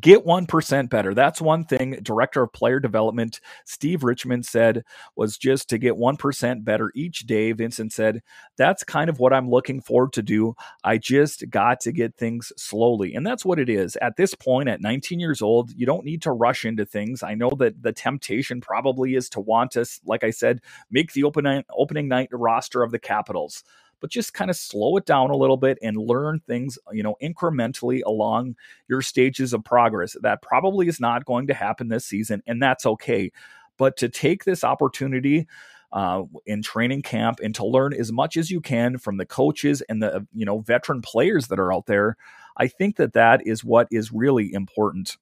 get 0.00 0.24
1% 0.26 0.90
better. 0.90 1.14
That's 1.14 1.40
one 1.40 1.64
thing 1.64 1.98
director 2.02 2.42
of 2.42 2.52
player 2.52 2.80
development 2.80 3.40
Steve 3.64 4.04
Richmond 4.04 4.46
said 4.46 4.84
was 5.16 5.38
just 5.38 5.68
to 5.70 5.78
get 5.78 5.94
1% 5.94 6.64
better 6.64 6.92
each 6.94 7.20
day. 7.20 7.52
Vincent 7.52 7.92
said, 7.92 8.22
that's 8.56 8.84
kind 8.84 9.10
of 9.10 9.18
what 9.18 9.32
I'm 9.32 9.50
looking 9.50 9.80
forward 9.80 10.12
to 10.14 10.22
do. 10.22 10.54
I 10.84 10.98
just 10.98 11.48
got 11.50 11.80
to 11.80 11.92
get 11.92 12.16
things 12.16 12.52
slowly. 12.56 13.14
And 13.14 13.26
that's 13.26 13.44
what 13.44 13.58
it 13.58 13.68
is. 13.68 13.96
At 13.96 14.16
this 14.16 14.34
point 14.34 14.68
at 14.68 14.80
19 14.80 15.20
years 15.20 15.42
old, 15.42 15.72
you 15.72 15.86
don't 15.86 16.04
need 16.04 16.22
to 16.22 16.32
rush 16.32 16.64
into 16.64 16.84
things. 16.84 17.22
I 17.22 17.34
know 17.34 17.50
that 17.58 17.82
the 17.82 17.92
temptation 17.92 18.60
probably 18.60 19.14
is 19.14 19.28
to 19.30 19.40
want 19.40 19.72
to 19.72 19.86
like 20.04 20.24
I 20.24 20.30
said, 20.30 20.60
make 20.90 21.12
the 21.12 21.24
opening 21.24 21.64
opening 21.76 22.08
night 22.08 22.28
roster 22.32 22.82
of 22.82 22.92
the 22.92 22.98
Capitals 22.98 23.64
but 24.00 24.10
just 24.10 24.34
kind 24.34 24.50
of 24.50 24.56
slow 24.56 24.96
it 24.96 25.06
down 25.06 25.30
a 25.30 25.36
little 25.36 25.56
bit 25.56 25.78
and 25.82 25.96
learn 25.96 26.40
things, 26.46 26.78
you 26.92 27.02
know, 27.02 27.16
incrementally 27.22 28.02
along 28.04 28.56
your 28.88 29.02
stages 29.02 29.52
of 29.52 29.64
progress. 29.64 30.16
That 30.22 30.42
probably 30.42 30.88
is 30.88 31.00
not 31.00 31.24
going 31.24 31.46
to 31.48 31.54
happen 31.54 31.88
this 31.88 32.04
season, 32.04 32.42
and 32.46 32.62
that's 32.62 32.86
okay. 32.86 33.32
But 33.76 33.96
to 33.98 34.08
take 34.08 34.44
this 34.44 34.64
opportunity, 34.64 35.46
uh, 35.92 36.24
in 36.44 36.62
training 36.62 37.02
camp 37.02 37.40
and 37.42 37.54
to 37.54 37.64
learn 37.64 37.94
as 37.94 38.12
much 38.12 38.36
as 38.36 38.50
you 38.50 38.60
can 38.60 38.98
from 38.98 39.16
the 39.16 39.24
coaches 39.24 39.82
and 39.88 40.02
the 40.02 40.26
you 40.34 40.44
know 40.44 40.58
veteran 40.60 41.00
players 41.00 41.48
that 41.48 41.58
are 41.58 41.72
out 41.72 41.86
there 41.86 42.14
i 42.58 42.66
think 42.66 42.96
that 42.96 43.14
that 43.14 43.40
is 43.46 43.64
what 43.64 43.88
is 43.90 44.12
really 44.12 44.52
important 44.52 45.16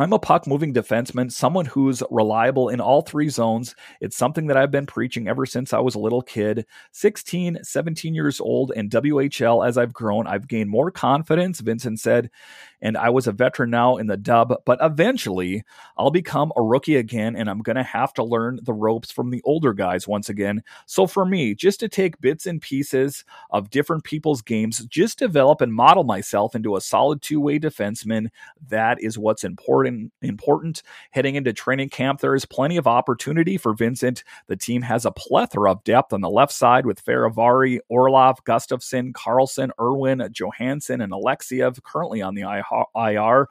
I'm 0.00 0.12
a 0.12 0.18
puck 0.20 0.46
moving 0.46 0.72
defenseman, 0.72 1.32
someone 1.32 1.66
who's 1.66 2.04
reliable 2.08 2.68
in 2.68 2.80
all 2.80 3.02
three 3.02 3.28
zones. 3.28 3.74
It's 4.00 4.16
something 4.16 4.46
that 4.46 4.56
I've 4.56 4.70
been 4.70 4.86
preaching 4.86 5.26
ever 5.26 5.44
since 5.44 5.72
I 5.72 5.80
was 5.80 5.96
a 5.96 5.98
little 5.98 6.22
kid. 6.22 6.66
16, 6.92 7.58
17 7.64 8.14
years 8.14 8.40
old 8.40 8.70
in 8.76 8.88
WHL 8.90 9.66
as 9.66 9.76
I've 9.76 9.92
grown, 9.92 10.28
I've 10.28 10.46
gained 10.46 10.70
more 10.70 10.92
confidence, 10.92 11.58
Vincent 11.58 11.98
said, 11.98 12.30
and 12.80 12.96
I 12.96 13.10
was 13.10 13.26
a 13.26 13.32
veteran 13.32 13.70
now 13.70 13.96
in 13.96 14.06
the 14.06 14.16
dub, 14.16 14.54
but 14.64 14.78
eventually 14.80 15.64
I'll 15.96 16.12
become 16.12 16.52
a 16.54 16.62
rookie 16.62 16.94
again 16.94 17.34
and 17.34 17.50
I'm 17.50 17.58
going 17.58 17.74
to 17.74 17.82
have 17.82 18.14
to 18.14 18.22
learn 18.22 18.60
the 18.62 18.72
ropes 18.72 19.10
from 19.10 19.30
the 19.30 19.42
older 19.44 19.72
guys 19.72 20.06
once 20.06 20.28
again. 20.28 20.62
So 20.86 21.08
for 21.08 21.24
me, 21.24 21.56
just 21.56 21.80
to 21.80 21.88
take 21.88 22.20
bits 22.20 22.46
and 22.46 22.62
pieces 22.62 23.24
of 23.50 23.70
different 23.70 24.04
people's 24.04 24.42
games, 24.42 24.84
just 24.86 25.18
develop 25.18 25.60
and 25.60 25.74
model 25.74 26.04
myself 26.04 26.54
into 26.54 26.76
a 26.76 26.80
solid 26.80 27.20
two-way 27.20 27.58
defenseman, 27.58 28.28
that 28.68 29.02
is 29.02 29.18
what's 29.18 29.42
important 29.42 29.87
important 29.88 30.48
important 30.58 30.82
heading 31.10 31.34
into 31.34 31.52
training 31.52 31.88
camp. 31.88 32.20
There 32.20 32.34
is 32.34 32.44
plenty 32.44 32.76
of 32.76 32.86
opportunity 32.86 33.56
for 33.56 33.74
Vincent. 33.74 34.24
The 34.46 34.56
team 34.56 34.82
has 34.82 35.04
a 35.04 35.10
plethora 35.10 35.72
of 35.72 35.84
depth 35.84 36.12
on 36.12 36.20
the 36.20 36.30
left 36.30 36.52
side 36.52 36.86
with 36.86 37.04
Fehérváry, 37.04 37.78
Orlov, 37.88 38.44
Gustafsson, 38.44 39.14
Carlson, 39.14 39.72
Irwin, 39.80 40.28
Johansson, 40.32 41.00
and 41.00 41.12
Alexeyev 41.12 41.82
currently 41.82 42.22
on 42.22 42.34
the 42.34 42.42
IR 42.94 43.48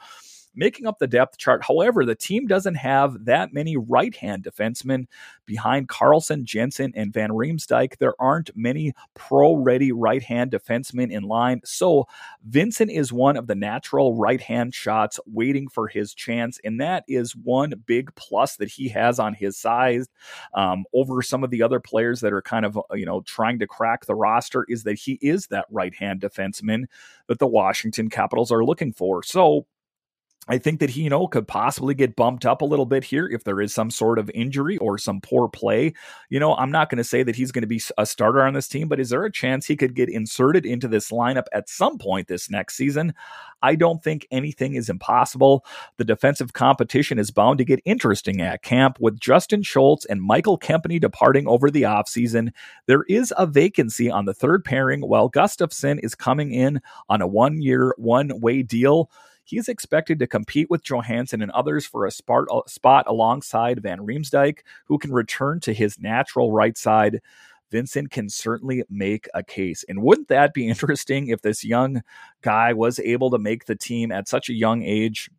making 0.57 0.87
up 0.87 0.99
the 0.99 1.07
depth 1.07 1.37
chart. 1.37 1.63
However, 1.63 2.03
the 2.03 2.15
team 2.15 2.47
doesn't 2.47 2.75
have 2.75 3.25
that 3.25 3.53
many 3.53 3.77
right 3.77 4.15
hand 4.15 4.43
defensemen 4.43 5.05
behind 5.45 5.87
Carlson, 5.87 6.45
Jensen, 6.45 6.91
and 6.95 7.13
Van 7.13 7.29
Riemsdyk. 7.29 7.97
There 7.97 8.15
aren't 8.19 8.49
many 8.55 8.93
pro 9.13 9.55
ready 9.55 9.91
right 9.91 10.21
hand 10.21 10.51
defensemen 10.51 11.11
in 11.11 11.23
line. 11.23 11.61
So 11.63 12.07
Vincent 12.43 12.91
is 12.91 13.13
one 13.13 13.37
of 13.37 13.47
the 13.47 13.55
natural 13.55 14.15
right 14.15 14.41
hand 14.41 14.73
shots 14.73 15.19
waiting 15.25 15.69
for 15.69 15.87
his 15.87 16.13
chance. 16.13 16.59
And 16.63 16.81
that 16.81 17.03
is 17.07 17.35
one 17.35 17.73
big 17.85 18.13
plus 18.15 18.57
that 18.57 18.69
he 18.69 18.89
has 18.89 19.19
on 19.19 19.33
his 19.33 19.57
side 19.57 19.77
um, 20.53 20.85
over 20.93 21.21
some 21.21 21.43
of 21.43 21.49
the 21.49 21.61
other 21.61 21.79
players 21.79 22.19
that 22.21 22.33
are 22.33 22.41
kind 22.41 22.65
of, 22.65 22.77
you 22.93 23.05
know, 23.05 23.21
trying 23.21 23.59
to 23.59 23.67
crack 23.67 24.05
the 24.05 24.15
roster 24.15 24.65
is 24.67 24.83
that 24.83 24.99
he 24.99 25.13
is 25.21 25.47
that 25.47 25.65
right 25.69 25.95
hand 25.95 26.21
defenseman 26.21 26.85
that 27.27 27.39
the 27.39 27.47
Washington 27.47 28.09
Capitals 28.09 28.51
are 28.51 28.65
looking 28.65 28.91
for. 28.91 29.23
So 29.23 29.65
I 30.47 30.57
think 30.57 30.79
that 30.79 30.89
he, 30.89 31.01
you 31.01 31.09
know, 31.09 31.27
could 31.27 31.47
possibly 31.47 31.93
get 31.93 32.15
bumped 32.15 32.45
up 32.45 32.61
a 32.61 32.65
little 32.65 32.85
bit 32.85 33.03
here 33.03 33.27
if 33.27 33.43
there 33.43 33.59
is 33.59 33.73
some 33.73 33.91
sort 33.91 34.17
of 34.17 34.31
injury 34.33 34.77
or 34.77 34.97
some 34.97 35.19
poor 35.19 35.49
play. 35.49 35.93
You 36.29 36.39
know, 36.39 36.55
I'm 36.55 36.71
not 36.71 36.89
going 36.89 36.97
to 36.97 37.03
say 37.03 37.23
that 37.23 37.35
he's 37.35 37.51
going 37.51 37.63
to 37.63 37.67
be 37.67 37.81
a 37.97 38.05
starter 38.05 38.43
on 38.43 38.53
this 38.53 38.67
team, 38.67 38.87
but 38.87 38.99
is 38.99 39.09
there 39.09 39.25
a 39.25 39.31
chance 39.31 39.65
he 39.65 39.75
could 39.75 39.95
get 39.95 40.09
inserted 40.09 40.65
into 40.65 40.87
this 40.87 41.11
lineup 41.11 41.45
at 41.51 41.69
some 41.69 41.97
point 41.97 42.27
this 42.27 42.49
next 42.49 42.75
season? 42.75 43.13
I 43.61 43.75
don't 43.75 44.03
think 44.03 44.27
anything 44.31 44.75
is 44.75 44.89
impossible. 44.89 45.65
The 45.97 46.05
defensive 46.05 46.53
competition 46.53 47.19
is 47.19 47.31
bound 47.31 47.57
to 47.57 47.65
get 47.65 47.81
interesting 47.85 48.41
at 48.41 48.61
camp 48.61 48.97
with 48.99 49.19
Justin 49.19 49.63
Schultz 49.63 50.05
and 50.05 50.21
Michael 50.21 50.59
Kempny 50.59 51.01
departing 51.01 51.47
over 51.47 51.71
the 51.71 51.83
offseason. 51.83 52.51
There 52.85 53.03
is 53.09 53.33
a 53.37 53.47
vacancy 53.47 54.09
on 54.09 54.25
the 54.25 54.33
third 54.33 54.63
pairing 54.63 55.01
while 55.01 55.29
Gustafsson 55.29 55.99
is 56.03 56.15
coming 56.15 56.51
in 56.51 56.81
on 57.09 57.21
a 57.21 57.27
one 57.27 57.61
year, 57.61 57.93
one 57.97 58.39
way 58.39 58.61
deal. 58.61 59.09
He 59.47 59.57
is 59.57 59.69
expected 59.69 60.19
to 60.19 60.27
compete 60.27 60.69
with 60.69 60.83
Johansson 60.83 61.41
and 61.41 61.51
others 61.51 61.85
for 61.85 62.05
a 62.05 62.11
spot, 62.11 62.47
uh, 62.51 62.59
spot 62.67 63.05
alongside 63.07 63.81
Van 63.81 63.99
Riemsdyk, 63.99 64.59
who 64.87 64.97
can 64.97 65.13
return 65.13 65.61
to 65.61 65.73
his 65.73 65.97
natural 65.97 66.51
right 66.51 66.77
side. 66.77 67.21
Vincent 67.71 68.11
can 68.11 68.27
certainly 68.27 68.83
make 68.89 69.29
a 69.33 69.41
case. 69.41 69.85
And 69.87 70.01
wouldn't 70.01 70.27
that 70.27 70.53
be 70.53 70.67
interesting 70.69 71.29
if 71.29 71.43
this 71.43 71.63
young 71.63 72.01
guy 72.41 72.73
was 72.73 72.99
able 72.99 73.29
to 73.31 73.39
make 73.39 73.65
the 73.65 73.75
team 73.75 74.11
at 74.11 74.27
such 74.27 74.49
a 74.49 74.53
young 74.53 74.83
age? 74.83 75.29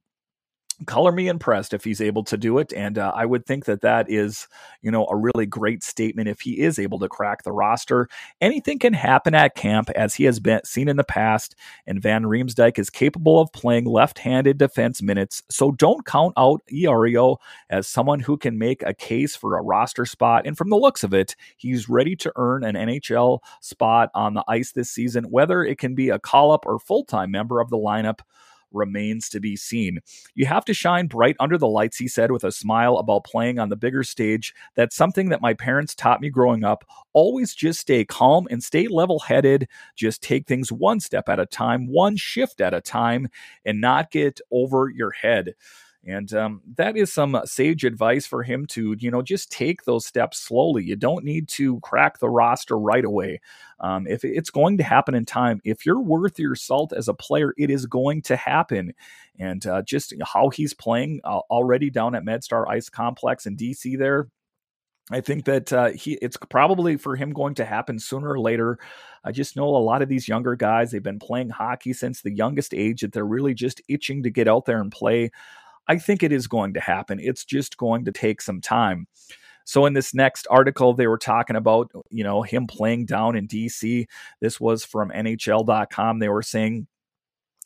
Color 0.86 1.12
me 1.12 1.28
impressed 1.28 1.74
if 1.74 1.84
he's 1.84 2.00
able 2.00 2.22
to 2.22 2.36
do 2.36 2.58
it 2.58 2.72
and 2.72 2.98
uh, 2.98 3.12
i 3.14 3.26
would 3.26 3.44
think 3.44 3.64
that 3.64 3.80
that 3.80 4.08
is 4.10 4.46
you 4.82 4.90
know 4.90 5.06
a 5.06 5.16
really 5.16 5.46
great 5.46 5.82
statement 5.82 6.28
if 6.28 6.40
he 6.40 6.60
is 6.60 6.78
able 6.78 6.98
to 6.98 7.08
crack 7.08 7.42
the 7.42 7.52
roster. 7.52 8.08
Anything 8.40 8.78
can 8.78 8.92
happen 8.92 9.34
at 9.34 9.54
camp 9.54 9.90
as 9.90 10.14
he 10.14 10.24
has 10.24 10.40
been 10.40 10.60
seen 10.64 10.88
in 10.88 10.96
the 10.96 11.04
past 11.04 11.54
and 11.86 12.00
van 12.00 12.24
riemsdyk 12.24 12.78
is 12.78 12.90
capable 12.90 13.40
of 13.40 13.52
playing 13.52 13.84
left-handed 13.84 14.58
defense 14.58 15.02
minutes 15.02 15.42
so 15.50 15.72
don't 15.72 16.06
count 16.06 16.32
out 16.36 16.62
Iorio 16.72 17.38
as 17.70 17.88
someone 17.88 18.20
who 18.20 18.36
can 18.36 18.58
make 18.58 18.82
a 18.82 18.94
case 18.94 19.34
for 19.34 19.56
a 19.56 19.62
roster 19.62 20.06
spot 20.06 20.46
and 20.46 20.56
from 20.56 20.70
the 20.70 20.76
looks 20.76 21.02
of 21.02 21.14
it 21.14 21.34
he's 21.56 21.88
ready 21.88 22.14
to 22.16 22.32
earn 22.36 22.64
an 22.64 22.74
nhl 22.74 23.40
spot 23.60 24.10
on 24.14 24.34
the 24.34 24.44
ice 24.48 24.72
this 24.72 24.90
season 24.90 25.24
whether 25.24 25.64
it 25.64 25.78
can 25.78 25.94
be 25.94 26.10
a 26.10 26.18
call-up 26.18 26.66
or 26.66 26.78
full-time 26.78 27.30
member 27.30 27.60
of 27.60 27.70
the 27.70 27.76
lineup 27.76 28.20
remains 28.72 29.28
to 29.30 29.40
be 29.40 29.56
seen. 29.56 30.00
You 30.34 30.46
have 30.46 30.64
to 30.66 30.74
shine 30.74 31.06
bright 31.06 31.36
under 31.40 31.58
the 31.58 31.68
lights, 31.68 31.98
he 31.98 32.08
said 32.08 32.30
with 32.30 32.44
a 32.44 32.52
smile 32.52 32.96
about 32.98 33.24
playing 33.24 33.58
on 33.58 33.68
the 33.68 33.76
bigger 33.76 34.02
stage. 34.04 34.54
That's 34.74 34.96
something 34.96 35.28
that 35.30 35.42
my 35.42 35.54
parents 35.54 35.94
taught 35.94 36.20
me 36.20 36.30
growing 36.30 36.64
up. 36.64 36.84
Always 37.12 37.54
just 37.54 37.80
stay 37.80 38.04
calm 38.04 38.46
and 38.50 38.62
stay 38.62 38.86
level 38.88 39.18
headed. 39.18 39.68
Just 39.96 40.22
take 40.22 40.46
things 40.46 40.70
one 40.70 41.00
step 41.00 41.28
at 41.28 41.40
a 41.40 41.46
time, 41.46 41.86
one 41.88 42.16
shift 42.16 42.60
at 42.60 42.74
a 42.74 42.80
time, 42.80 43.28
and 43.64 43.80
not 43.80 44.10
get 44.10 44.40
over 44.50 44.88
your 44.88 45.10
head. 45.10 45.54
And 46.06 46.32
um, 46.32 46.62
that 46.76 46.96
is 46.96 47.12
some 47.12 47.38
sage 47.44 47.84
advice 47.84 48.26
for 48.26 48.42
him 48.42 48.66
to, 48.66 48.96
you 48.98 49.10
know, 49.10 49.20
just 49.20 49.50
take 49.50 49.84
those 49.84 50.06
steps 50.06 50.38
slowly. 50.38 50.84
You 50.84 50.96
don't 50.96 51.24
need 51.24 51.48
to 51.50 51.80
crack 51.80 52.18
the 52.18 52.30
roster 52.30 52.78
right 52.78 53.04
away. 53.04 53.40
Um, 53.80 54.06
if 54.06 54.24
it's 54.24 54.50
going 54.50 54.78
to 54.78 54.84
happen 54.84 55.14
in 55.14 55.26
time, 55.26 55.60
if 55.64 55.84
you're 55.84 56.00
worth 56.00 56.38
your 56.38 56.54
salt 56.54 56.92
as 56.92 57.08
a 57.08 57.14
player, 57.14 57.52
it 57.58 57.68
is 57.68 57.84
going 57.86 58.22
to 58.22 58.36
happen. 58.36 58.94
And 59.38 59.66
uh, 59.66 59.82
just 59.82 60.14
how 60.24 60.48
he's 60.50 60.72
playing 60.72 61.20
uh, 61.24 61.40
already 61.50 61.90
down 61.90 62.14
at 62.14 62.24
MedStar 62.24 62.68
Ice 62.68 62.88
Complex 62.88 63.46
in 63.46 63.56
DC 63.56 63.98
there, 63.98 64.28
I 65.10 65.20
think 65.20 65.44
that 65.46 65.72
uh, 65.72 65.90
he 65.90 66.14
it's 66.20 66.36
probably 66.50 66.96
for 66.96 67.16
him 67.16 67.32
going 67.32 67.54
to 67.54 67.64
happen 67.64 67.98
sooner 67.98 68.30
or 68.30 68.40
later. 68.40 68.78
I 69.24 69.32
just 69.32 69.56
know 69.56 69.64
a 69.64 69.78
lot 69.78 70.02
of 70.02 70.08
these 70.08 70.28
younger 70.28 70.54
guys, 70.54 70.90
they've 70.90 71.02
been 71.02 71.18
playing 71.18 71.50
hockey 71.50 71.92
since 71.92 72.20
the 72.20 72.34
youngest 72.34 72.74
age 72.74 73.00
that 73.00 73.12
they're 73.12 73.24
really 73.24 73.54
just 73.54 73.80
itching 73.88 74.22
to 74.22 74.30
get 74.30 74.48
out 74.48 74.66
there 74.66 74.80
and 74.80 74.92
play. 74.92 75.30
I 75.88 75.98
think 75.98 76.22
it 76.22 76.32
is 76.32 76.46
going 76.46 76.74
to 76.74 76.80
happen. 76.80 77.18
It's 77.20 77.44
just 77.44 77.76
going 77.76 78.04
to 78.04 78.12
take 78.12 78.42
some 78.42 78.60
time. 78.60 79.06
So 79.64 79.84
in 79.84 79.92
this 79.92 80.14
next 80.14 80.46
article, 80.50 80.94
they 80.94 81.06
were 81.06 81.18
talking 81.18 81.56
about, 81.56 81.90
you 82.10 82.24
know, 82.24 82.42
him 82.42 82.66
playing 82.66 83.06
down 83.06 83.36
in 83.36 83.46
DC. 83.46 84.06
This 84.40 84.60
was 84.60 84.84
from 84.84 85.10
NHL.com. 85.10 86.18
They 86.18 86.28
were 86.28 86.42
saying 86.42 86.86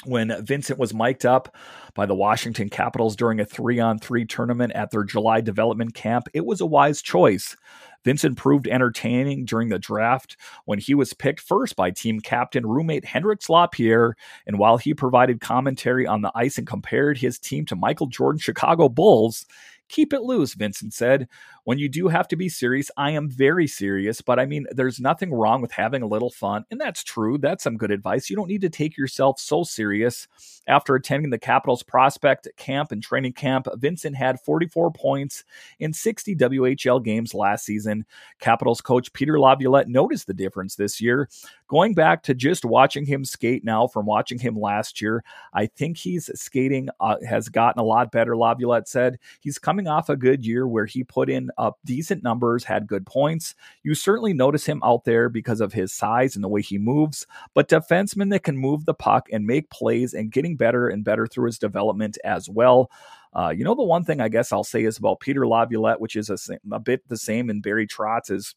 when 0.04 0.44
Vincent 0.44 0.78
was 0.78 0.94
mic'd 0.94 1.26
up 1.26 1.54
by 1.94 2.06
the 2.06 2.14
Washington 2.14 2.68
Capitals 2.68 3.16
during 3.16 3.40
a 3.40 3.44
three 3.44 3.78
on 3.80 3.98
three 3.98 4.24
tournament 4.24 4.72
at 4.72 4.90
their 4.90 5.04
July 5.04 5.40
development 5.40 5.94
camp, 5.94 6.28
it 6.34 6.44
was 6.46 6.60
a 6.60 6.66
wise 6.66 7.02
choice. 7.02 7.56
Vincent 8.04 8.36
proved 8.36 8.66
entertaining 8.66 9.44
during 9.44 9.68
the 9.68 9.78
draft 9.78 10.36
when 10.64 10.78
he 10.78 10.94
was 10.94 11.14
picked 11.14 11.40
first 11.40 11.76
by 11.76 11.90
team 11.90 12.20
captain 12.20 12.66
roommate 12.66 13.04
Hendrix 13.04 13.48
Lapierre. 13.48 14.16
And 14.46 14.58
while 14.58 14.76
he 14.76 14.94
provided 14.94 15.40
commentary 15.40 16.06
on 16.06 16.22
the 16.22 16.32
ice 16.34 16.58
and 16.58 16.66
compared 16.66 17.18
his 17.18 17.38
team 17.38 17.64
to 17.66 17.76
Michael 17.76 18.08
Jordan 18.08 18.40
Chicago 18.40 18.88
Bulls, 18.88 19.46
keep 19.92 20.12
it 20.12 20.22
loose, 20.22 20.54
Vincent 20.54 20.94
said. 20.94 21.28
When 21.64 21.78
you 21.78 21.88
do 21.88 22.08
have 22.08 22.26
to 22.28 22.36
be 22.36 22.48
serious, 22.48 22.90
I 22.96 23.10
am 23.10 23.30
very 23.30 23.68
serious, 23.68 24.20
but 24.20 24.40
I 24.40 24.46
mean, 24.46 24.66
there's 24.72 24.98
nothing 24.98 25.32
wrong 25.32 25.62
with 25.62 25.70
having 25.70 26.02
a 26.02 26.08
little 26.08 26.30
fun. 26.30 26.64
And 26.72 26.80
that's 26.80 27.04
true. 27.04 27.38
That's 27.38 27.62
some 27.62 27.76
good 27.76 27.92
advice. 27.92 28.28
You 28.28 28.34
don't 28.34 28.48
need 28.48 28.62
to 28.62 28.70
take 28.70 28.96
yourself 28.96 29.38
so 29.38 29.62
serious. 29.62 30.26
After 30.66 30.96
attending 30.96 31.30
the 31.30 31.38
Capitals 31.38 31.82
prospect 31.84 32.48
camp 32.56 32.90
and 32.90 33.02
training 33.02 33.34
camp, 33.34 33.68
Vincent 33.74 34.16
had 34.16 34.40
44 34.40 34.90
points 34.92 35.44
in 35.78 35.92
60 35.92 36.34
WHL 36.36 37.04
games 37.04 37.34
last 37.34 37.64
season. 37.64 38.06
Capitals 38.40 38.80
coach 38.80 39.12
Peter 39.12 39.38
Laviolette 39.38 39.88
noticed 39.88 40.26
the 40.26 40.34
difference 40.34 40.74
this 40.74 41.00
year. 41.00 41.28
Going 41.72 41.94
back 41.94 42.22
to 42.24 42.34
just 42.34 42.66
watching 42.66 43.06
him 43.06 43.24
skate 43.24 43.64
now 43.64 43.86
from 43.86 44.04
watching 44.04 44.38
him 44.38 44.60
last 44.60 45.00
year, 45.00 45.24
I 45.54 45.64
think 45.64 45.96
he's 45.96 46.28
skating 46.38 46.90
uh, 47.00 47.16
has 47.26 47.48
gotten 47.48 47.80
a 47.80 47.82
lot 47.82 48.12
better. 48.12 48.36
Laviolette 48.36 48.88
said 48.88 49.18
he's 49.40 49.58
coming 49.58 49.88
off 49.88 50.10
a 50.10 50.16
good 50.16 50.44
year 50.44 50.68
where 50.68 50.84
he 50.84 51.02
put 51.02 51.30
in 51.30 51.50
up 51.56 51.78
decent 51.86 52.22
numbers, 52.22 52.62
had 52.62 52.86
good 52.86 53.06
points. 53.06 53.54
You 53.84 53.94
certainly 53.94 54.34
notice 54.34 54.66
him 54.66 54.82
out 54.84 55.04
there 55.04 55.30
because 55.30 55.62
of 55.62 55.72
his 55.72 55.94
size 55.94 56.34
and 56.34 56.44
the 56.44 56.48
way 56.48 56.60
he 56.60 56.76
moves, 56.76 57.26
but 57.54 57.70
defenseman 57.70 58.28
that 58.32 58.42
can 58.42 58.58
move 58.58 58.84
the 58.84 58.92
puck 58.92 59.28
and 59.32 59.46
make 59.46 59.70
plays 59.70 60.12
and 60.12 60.30
getting 60.30 60.58
better 60.58 60.88
and 60.88 61.04
better 61.04 61.26
through 61.26 61.46
his 61.46 61.58
development 61.58 62.18
as 62.22 62.50
well. 62.50 62.90
Uh, 63.34 63.48
you 63.48 63.64
know, 63.64 63.74
the 63.74 63.82
one 63.82 64.04
thing 64.04 64.20
I 64.20 64.28
guess 64.28 64.52
I'll 64.52 64.62
say 64.62 64.84
is 64.84 64.98
about 64.98 65.20
Peter 65.20 65.46
Laviolette, 65.46 66.02
which 66.02 66.16
is 66.16 66.28
a, 66.28 66.36
a 66.70 66.78
bit 66.78 67.08
the 67.08 67.16
same 67.16 67.48
in 67.48 67.62
Barry 67.62 67.86
Trotz, 67.86 68.30
is 68.30 68.54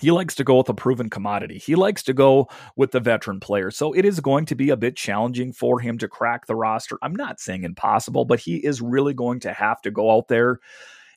he 0.00 0.10
likes 0.10 0.34
to 0.34 0.44
go 0.44 0.58
with 0.58 0.68
a 0.68 0.74
proven 0.74 1.08
commodity. 1.08 1.58
He 1.58 1.74
likes 1.74 2.02
to 2.04 2.12
go 2.12 2.48
with 2.76 2.90
the 2.90 3.00
veteran 3.00 3.40
player. 3.40 3.70
So 3.70 3.92
it 3.94 4.04
is 4.04 4.20
going 4.20 4.44
to 4.46 4.54
be 4.54 4.70
a 4.70 4.76
bit 4.76 4.96
challenging 4.96 5.52
for 5.52 5.80
him 5.80 5.96
to 5.98 6.08
crack 6.08 6.46
the 6.46 6.54
roster. 6.54 6.98
I'm 7.00 7.16
not 7.16 7.40
saying 7.40 7.64
impossible, 7.64 8.26
but 8.26 8.40
he 8.40 8.56
is 8.56 8.82
really 8.82 9.14
going 9.14 9.40
to 9.40 9.52
have 9.52 9.80
to 9.82 9.90
go 9.90 10.14
out 10.14 10.28
there 10.28 10.60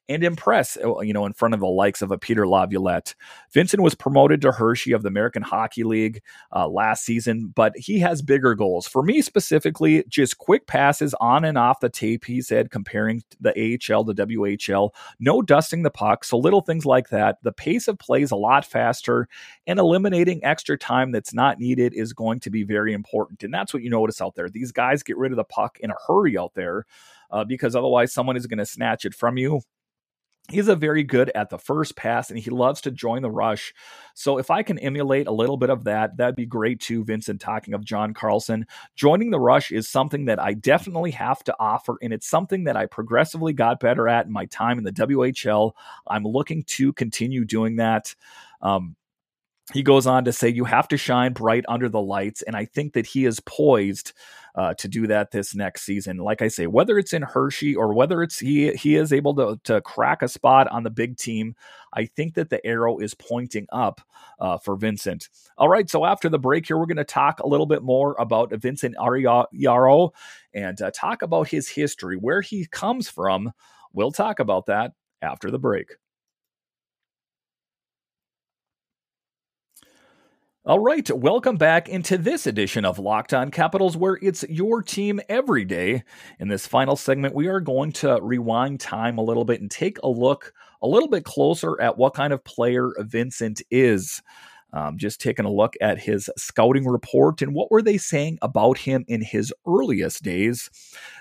and 0.09 0.23
impress, 0.23 0.75
uh, 0.83 0.99
you 1.01 1.13
know, 1.13 1.27
in 1.27 1.33
front 1.33 1.53
of 1.53 1.59
the 1.59 1.67
likes 1.67 2.01
of 2.01 2.11
a 2.11 2.17
Peter 2.17 2.47
Laviolette. 2.47 3.13
Vincent 3.53 3.83
was 3.83 3.93
promoted 3.93 4.41
to 4.41 4.51
Hershey 4.51 4.91
of 4.91 5.03
the 5.03 5.07
American 5.07 5.43
Hockey 5.43 5.83
League 5.83 6.21
uh, 6.53 6.67
last 6.67 7.05
season, 7.05 7.53
but 7.55 7.73
he 7.77 7.99
has 7.99 8.23
bigger 8.23 8.55
goals. 8.55 8.87
For 8.87 9.03
me 9.03 9.21
specifically, 9.21 10.03
just 10.09 10.39
quick 10.39 10.65
passes 10.65 11.13
on 11.21 11.45
and 11.45 11.59
off 11.59 11.79
the 11.79 11.89
tape, 11.89 12.25
he 12.25 12.41
said, 12.41 12.71
comparing 12.71 13.21
the 13.39 13.51
AHL 13.51 14.03
to 14.05 14.13
WHL, 14.13 14.89
no 15.19 15.43
dusting 15.43 15.83
the 15.83 15.91
puck, 15.91 16.23
so 16.23 16.37
little 16.37 16.61
things 16.61 16.87
like 16.87 17.09
that. 17.09 17.37
The 17.43 17.53
pace 17.53 17.87
of 17.87 17.99
play 17.99 18.23
is 18.23 18.31
a 18.31 18.35
lot 18.35 18.65
faster, 18.65 19.27
and 19.67 19.77
eliminating 19.77 20.43
extra 20.43 20.77
time 20.77 21.11
that's 21.11 21.35
not 21.35 21.59
needed 21.59 21.93
is 21.93 22.13
going 22.13 22.39
to 22.41 22.49
be 22.49 22.63
very 22.63 22.93
important. 22.93 23.43
And 23.43 23.53
that's 23.53 23.73
what 23.75 23.83
you 23.83 23.91
notice 23.91 24.21
out 24.21 24.33
there. 24.33 24.49
These 24.49 24.71
guys 24.71 25.03
get 25.03 25.17
rid 25.17 25.31
of 25.31 25.37
the 25.37 25.43
puck 25.43 25.77
in 25.81 25.91
a 25.91 25.95
hurry 26.07 26.37
out 26.37 26.55
there. 26.55 26.85
Uh, 27.31 27.43
because 27.43 27.75
otherwise, 27.75 28.11
someone 28.11 28.35
is 28.35 28.47
going 28.47 28.57
to 28.57 28.65
snatch 28.65 29.05
it 29.05 29.13
from 29.13 29.37
you 29.37 29.61
he's 30.49 30.67
a 30.67 30.75
very 30.75 31.03
good 31.03 31.31
at 31.35 31.49
the 31.49 31.57
first 31.57 31.95
pass 31.95 32.29
and 32.29 32.39
he 32.39 32.49
loves 32.49 32.81
to 32.81 32.91
join 32.91 33.21
the 33.21 33.31
rush. 33.31 33.73
So 34.13 34.37
if 34.37 34.51
I 34.51 34.63
can 34.63 34.79
emulate 34.79 35.27
a 35.27 35.31
little 35.31 35.57
bit 35.57 35.69
of 35.69 35.85
that, 35.85 36.17
that'd 36.17 36.35
be 36.35 36.45
great 36.45 36.79
too, 36.79 37.03
Vincent. 37.03 37.39
Talking 37.39 37.73
of 37.73 37.85
John 37.85 38.13
Carlson, 38.13 38.65
joining 38.95 39.31
the 39.31 39.39
rush 39.39 39.71
is 39.71 39.87
something 39.87 40.25
that 40.25 40.39
I 40.39 40.53
definitely 40.53 41.11
have 41.11 41.43
to 41.45 41.55
offer, 41.59 41.97
and 42.01 42.11
it's 42.11 42.27
something 42.27 42.65
that 42.65 42.75
I 42.75 42.85
progressively 42.85 43.53
got 43.53 43.79
better 43.79 44.07
at 44.07 44.25
in 44.25 44.31
my 44.31 44.45
time 44.45 44.77
in 44.77 44.83
the 44.83 44.91
WHL. 44.91 45.71
I'm 46.07 46.23
looking 46.23 46.63
to 46.63 46.93
continue 46.93 47.45
doing 47.45 47.77
that. 47.77 48.15
Um, 48.61 48.95
he 49.73 49.83
goes 49.83 50.07
on 50.07 50.25
to 50.25 50.33
say, 50.33 50.49
You 50.49 50.65
have 50.65 50.87
to 50.89 50.97
shine 50.97 51.33
bright 51.33 51.65
under 51.67 51.89
the 51.89 52.01
lights. 52.01 52.41
And 52.41 52.55
I 52.55 52.65
think 52.65 52.93
that 52.93 53.05
he 53.05 53.25
is 53.25 53.39
poised 53.39 54.13
uh, 54.55 54.73
to 54.75 54.87
do 54.87 55.07
that 55.07 55.31
this 55.31 55.55
next 55.55 55.83
season. 55.83 56.17
Like 56.17 56.41
I 56.41 56.47
say, 56.47 56.67
whether 56.67 56.97
it's 56.97 57.13
in 57.13 57.21
Hershey 57.21 57.75
or 57.75 57.93
whether 57.93 58.21
it's 58.23 58.39
he 58.39 58.71
he 58.73 58.95
is 58.95 59.13
able 59.13 59.35
to, 59.35 59.59
to 59.65 59.81
crack 59.81 60.21
a 60.21 60.27
spot 60.27 60.67
on 60.69 60.83
the 60.83 60.89
big 60.89 61.17
team, 61.17 61.55
I 61.93 62.05
think 62.05 62.33
that 62.35 62.49
the 62.49 62.65
arrow 62.65 62.99
is 62.99 63.13
pointing 63.13 63.67
up 63.71 64.01
uh, 64.39 64.57
for 64.57 64.75
Vincent. 64.75 65.29
All 65.57 65.69
right, 65.69 65.89
so 65.89 66.05
after 66.05 66.29
the 66.29 66.39
break 66.39 66.67
here, 66.67 66.77
we're 66.77 66.85
going 66.85 66.97
to 66.97 67.03
talk 67.03 67.39
a 67.39 67.47
little 67.47 67.65
bit 67.65 67.83
more 67.83 68.15
about 68.19 68.53
Vincent 68.53 68.95
Iorio 68.97 70.11
and 70.53 70.81
uh, 70.81 70.91
talk 70.91 71.21
about 71.21 71.47
his 71.47 71.67
history, 71.67 72.17
where 72.17 72.41
he 72.41 72.65
comes 72.65 73.09
from. 73.09 73.51
We'll 73.93 74.11
talk 74.11 74.39
about 74.39 74.67
that 74.67 74.93
after 75.21 75.51
the 75.51 75.59
break. 75.59 75.95
All 80.69 80.77
right, 80.77 81.09
welcome 81.09 81.57
back 81.57 81.89
into 81.89 82.15
this 82.15 82.45
edition 82.45 82.85
of 82.85 82.99
Locked 82.99 83.33
On 83.33 83.49
Capitals, 83.49 83.97
where 83.97 84.19
it's 84.21 84.45
your 84.47 84.83
team 84.83 85.19
every 85.27 85.65
day. 85.65 86.03
In 86.39 86.47
this 86.47 86.67
final 86.67 86.95
segment, 86.95 87.33
we 87.33 87.47
are 87.47 87.59
going 87.59 87.91
to 87.93 88.19
rewind 88.21 88.79
time 88.79 89.17
a 89.17 89.23
little 89.23 89.45
bit 89.45 89.61
and 89.61 89.71
take 89.71 89.97
a 90.03 90.07
look 90.07 90.53
a 90.83 90.87
little 90.87 91.09
bit 91.09 91.25
closer 91.25 91.81
at 91.81 91.97
what 91.97 92.13
kind 92.13 92.33
of 92.33 92.43
player 92.43 92.91
Vincent 92.99 93.63
is. 93.71 94.21
Um, 94.71 94.97
just 94.97 95.19
taking 95.19 95.45
a 95.45 95.51
look 95.51 95.73
at 95.81 95.99
his 95.99 96.29
scouting 96.37 96.85
report 96.85 97.41
and 97.41 97.55
what 97.55 97.71
were 97.71 97.81
they 97.81 97.97
saying 97.97 98.37
about 98.41 98.77
him 98.77 99.03
in 99.07 99.21
his 99.21 99.51
earliest 99.67 100.21
days. 100.21 100.69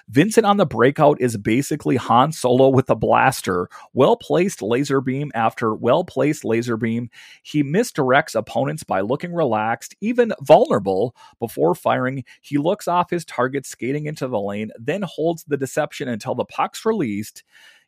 Vincent 0.09 0.45
on 0.45 0.59
the 0.59 0.67
breakout 0.67 1.21
is 1.21 1.37
basically 1.37 1.97
Han 1.97 2.33
Solo 2.33 2.69
with 2.69 2.91
a 2.91 2.95
blaster, 2.95 3.69
well 3.95 4.17
placed 4.17 4.61
laser 4.61 5.01
beam 5.01 5.31
after 5.35 5.75
well 5.75 6.05
placed 6.05 6.45
laser 6.45 6.77
beam. 6.77 7.09
He 7.43 7.63
misdirects 7.63 8.35
opponents 8.35 8.85
by 8.85 9.01
looking 9.01 9.33
relaxed, 9.33 9.97
even 10.01 10.33
vulnerable 10.43 11.15
before 11.39 11.75
firing. 11.75 12.25
He 12.43 12.59
looks 12.59 12.87
off 12.87 13.11
his 13.11 13.25
target 13.25 13.65
skating 13.67 14.07
into 14.07 14.29
the 14.29 14.41
lane, 14.41 14.71
then 14.79 15.03
holds 15.03 15.45
the 15.45 15.57
deception 15.57 16.09
until 16.09 16.35
the 16.35 16.45
puck's 16.45 16.85
released, 16.85 17.45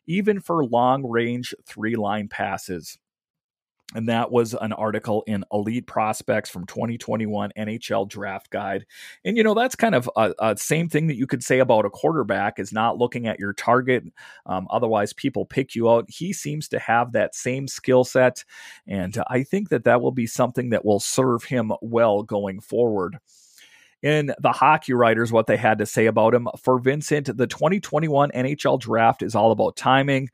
even 0.07 0.39
for 0.39 0.65
long 0.65 1.07
range 1.07 1.53
three 1.65 1.95
line 1.95 2.27
passes. 2.27 2.97
And 3.95 4.07
that 4.09 4.31
was 4.31 4.53
an 4.53 4.73
article 4.73 5.23
in 5.27 5.43
Elite 5.51 5.85
Prospects 5.85 6.49
from 6.49 6.65
2021 6.65 7.51
NHL 7.57 8.07
Draft 8.07 8.49
Guide. 8.49 8.85
And 9.25 9.37
you 9.37 9.43
know 9.43 9.53
that's 9.53 9.75
kind 9.75 9.95
of 9.95 10.09
a, 10.15 10.33
a, 10.39 10.57
same 10.57 10.89
thing 10.89 11.07
that 11.07 11.17
you 11.17 11.27
could 11.27 11.43
say 11.43 11.59
about 11.59 11.85
a 11.85 11.89
quarterback 11.89 12.59
is 12.59 12.71
not 12.71 12.97
looking 12.97 13.27
at 13.27 13.39
your 13.39 13.53
target. 13.53 14.03
Um, 14.45 14.67
otherwise, 14.69 15.13
people 15.13 15.45
pick 15.45 15.75
you 15.75 15.89
out. 15.89 16.09
He 16.09 16.33
seems 16.33 16.67
to 16.69 16.79
have 16.79 17.11
that 17.13 17.35
same 17.35 17.67
skill 17.67 18.03
set, 18.03 18.43
and 18.87 19.17
I 19.27 19.43
think 19.43 19.69
that 19.69 19.83
that 19.85 20.01
will 20.01 20.11
be 20.11 20.27
something 20.27 20.69
that 20.69 20.85
will 20.85 20.99
serve 20.99 21.43
him 21.43 21.71
well 21.81 22.23
going 22.23 22.59
forward 22.61 23.17
in 24.01 24.33
the 24.39 24.51
hockey 24.51 24.93
writers 24.93 25.31
what 25.31 25.47
they 25.47 25.57
had 25.57 25.77
to 25.77 25.85
say 25.85 26.07
about 26.07 26.33
him. 26.33 26.47
For 26.61 26.79
Vincent, 26.79 27.37
the 27.37 27.47
2021 27.47 28.31
NHL 28.31 28.79
draft 28.79 29.21
is 29.21 29.35
all 29.35 29.51
about 29.51 29.75
timing. 29.75 30.29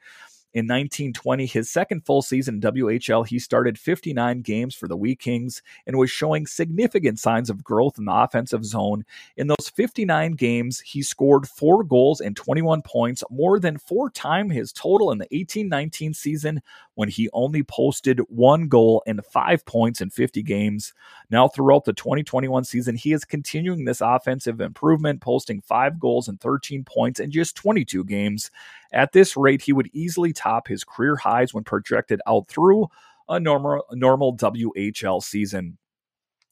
In 0.58 0.66
1920, 0.66 1.46
his 1.46 1.70
second 1.70 2.04
full 2.04 2.24
season 2.24 2.56
in 2.56 2.62
WHL, 2.62 3.28
he 3.28 3.38
started 3.38 3.78
59 3.78 4.42
games 4.42 4.74
for 4.74 4.88
the 4.88 4.98
Wheat 4.98 5.20
Kings 5.20 5.62
and 5.86 6.00
was 6.00 6.10
showing 6.10 6.48
significant 6.48 7.20
signs 7.20 7.52
of 7.52 7.64
growth 7.64 8.00
in 8.00 8.06
the 8.06 8.12
offensive 8.12 8.66
zone. 8.66 9.06
In 9.36 9.46
those 9.46 9.70
59 9.76 10.32
games, 10.32 10.80
he 10.80 11.04
scored 11.04 11.48
four 11.48 11.84
goals 11.84 12.22
and 12.22 12.36
21 12.36 12.82
points, 12.82 13.24
more 13.30 13.60
than 13.60 13.78
four 13.78 14.10
times 14.10 14.56
his 14.56 14.74
total 14.74 15.12
in 15.12 15.20
the 15.20 15.28
1819 15.30 16.16
season 16.16 16.64
when 16.96 17.10
he 17.10 17.30
only 17.34 17.62
posted 17.62 18.20
one 18.28 18.68
goal 18.68 19.04
and 19.06 19.24
five 19.24 19.64
points 19.68 20.02
in 20.02 20.10
50 20.10 20.42
games. 20.42 20.92
Now, 21.30 21.48
throughout 21.48 21.86
the 21.86 21.94
2021 21.94 22.64
season, 22.64 22.96
he 22.96 23.14
is 23.14 23.26
continuing 23.26 23.86
this 23.86 24.02
offensive 24.02 24.60
improvement, 24.60 25.22
posting 25.22 25.62
five 25.62 26.00
goals 26.00 26.28
and 26.28 26.42
13 26.42 26.84
points 26.84 27.20
in 27.20 27.30
just 27.30 27.56
22 27.56 28.04
games. 28.06 28.50
At 28.98 29.12
this 29.12 29.38
rate, 29.38 29.62
he 29.62 29.74
would 29.74 29.92
easily 29.94 30.34
top 30.34 30.68
his 30.68 30.84
career 30.84 31.16
highs 31.16 31.54
when 31.54 31.64
projected 31.64 32.20
out 32.28 32.48
through 32.48 32.88
a 33.30 33.40
normal, 33.40 33.84
normal 33.92 34.36
WHL 34.36 35.22
season. 35.22 35.78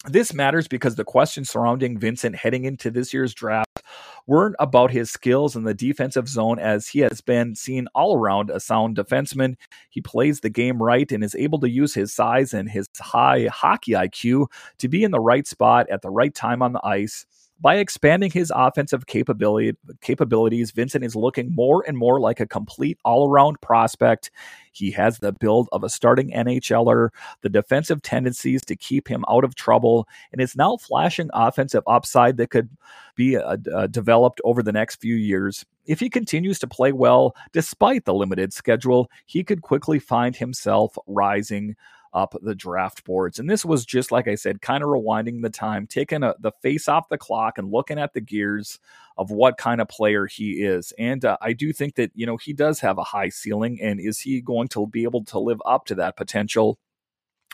This 0.08 0.32
matters 0.32 0.68
because 0.68 0.94
the 0.94 1.04
questions 1.04 1.50
surrounding 1.50 1.98
Vincent 1.98 2.36
heading 2.36 2.66
into 2.66 2.92
this 2.92 3.12
year's 3.12 3.34
draft 3.34 3.82
weren't 4.28 4.56
about 4.60 4.92
his 4.92 5.10
skills 5.10 5.56
in 5.56 5.64
the 5.64 5.74
defensive 5.74 6.28
zone, 6.28 6.60
as 6.60 6.88
he 6.88 7.00
has 7.00 7.20
been 7.20 7.56
seen 7.56 7.88
all 7.96 8.16
around 8.16 8.52
a 8.52 8.60
sound 8.60 8.96
defenseman. 8.96 9.56
He 9.90 10.02
plays 10.02 10.42
the 10.42 10.50
game 10.52 10.84
right 10.84 11.12
and 11.12 11.24
is 11.24 11.34
able 11.34 11.60
to 11.62 11.70
use 11.70 11.96
his 11.96 12.14
size 12.14 12.54
and 12.54 12.70
his 12.70 12.88
high 13.00 13.48
hockey 13.52 13.94
IQ 13.94 14.46
to 14.78 14.88
be 14.88 15.04
in 15.04 15.10
the 15.10 15.20
right 15.20 15.48
spot 15.48 15.90
at 15.90 16.04
the 16.04 16.12
right 16.12 16.36
time 16.36 16.62
on 16.62 16.74
the 16.74 16.86
ice. 16.86 17.26
By 17.62 17.78
expanding 17.78 18.32
his 18.32 18.52
offensive 18.54 19.08
capability, 19.08 19.78
capabilities, 20.02 20.72
Vincent 20.72 21.06
is 21.06 21.16
looking 21.16 21.56
more 21.56 21.86
and 21.88 21.98
more 21.98 22.20
like 22.20 22.42
a 22.42 22.46
complete 22.46 23.00
all 23.06 23.30
around 23.30 23.62
prospect. 23.62 24.30
He 24.74 24.92
has 24.92 25.20
the 25.20 25.32
build 25.32 25.70
of 25.72 25.84
a 25.84 25.90
starting 25.90 26.32
NHLer, 26.32 27.10
the 27.42 27.50
defensive 27.50 28.02
tendencies 28.02 28.62
to 28.66 28.76
keep 28.76 29.08
him 29.08 29.24
out 29.30 29.46
of 29.46 29.56
trouble, 29.56 30.06
and 30.34 30.42
is 30.42 30.58
now 30.58 30.76
flashing 30.76 31.30
offensive 31.34 31.84
upside 31.88 32.36
that 32.38 32.50
could 32.50 32.70
be 33.16 33.38
uh, 33.38 33.58
uh, 33.74 33.88
developed 33.88 34.42
over 34.44 34.62
the 34.62 34.74
next 34.74 34.98
few 34.98 35.16
years. 35.16 35.66
If 35.86 36.02
he 36.02 36.10
continues 36.10 36.60
to 36.60 36.68
play 36.68 36.92
well 36.92 37.36
despite 37.54 38.04
the 38.04 38.14
limited 38.14 38.52
schedule, 38.52 39.10
he 39.28 39.46
could 39.46 39.62
quickly 39.62 40.00
find 40.00 40.36
himself 40.36 40.98
rising 41.08 41.78
up 42.16 42.34
the 42.42 42.56
draft 42.56 43.04
boards. 43.04 43.38
And 43.38 43.50
this 43.50 43.66
was 43.66 43.86
just 43.86 44.12
like 44.12 44.28
I 44.28 44.36
said, 44.36 44.62
kind 44.62 44.84
of 44.84 44.90
rewinding 44.90 45.44
the 45.44 45.50
time, 45.50 45.86
taking 45.86 46.24
a, 46.24 46.34
the 46.40 46.54
face 46.64 46.88
off 46.88 47.10
the 47.10 47.18
clock 47.18 47.58
and 47.58 47.72
looking 47.72 48.00
at 48.00 48.14
the 48.14 48.22
gears 48.22 48.80
of 49.18 49.30
what 49.30 49.58
kind 49.58 49.82
of 49.82 49.90
player 49.90 50.26
he 50.26 50.64
is. 50.64 50.94
And 50.98 51.24
uh, 51.24 51.38
I 51.42 51.54
do 51.54 51.74
think 51.74 51.96
that, 51.96 52.12
you 52.16 52.26
know, 52.26 52.38
he 52.38 52.54
does 52.54 52.80
have 52.80 52.98
a 52.98 53.04
high 53.04 53.30
ceiling. 53.30 53.80
And 53.82 54.00
is 54.00 54.22
he 54.22 54.42
going 54.42 54.70
to 54.70 54.88
be 54.88 55.04
able 55.04 55.26
to 55.26 55.40
live 55.40 55.62
up 55.66 55.86
to 55.88 55.96
that 55.96 56.18
potential? 56.18 56.80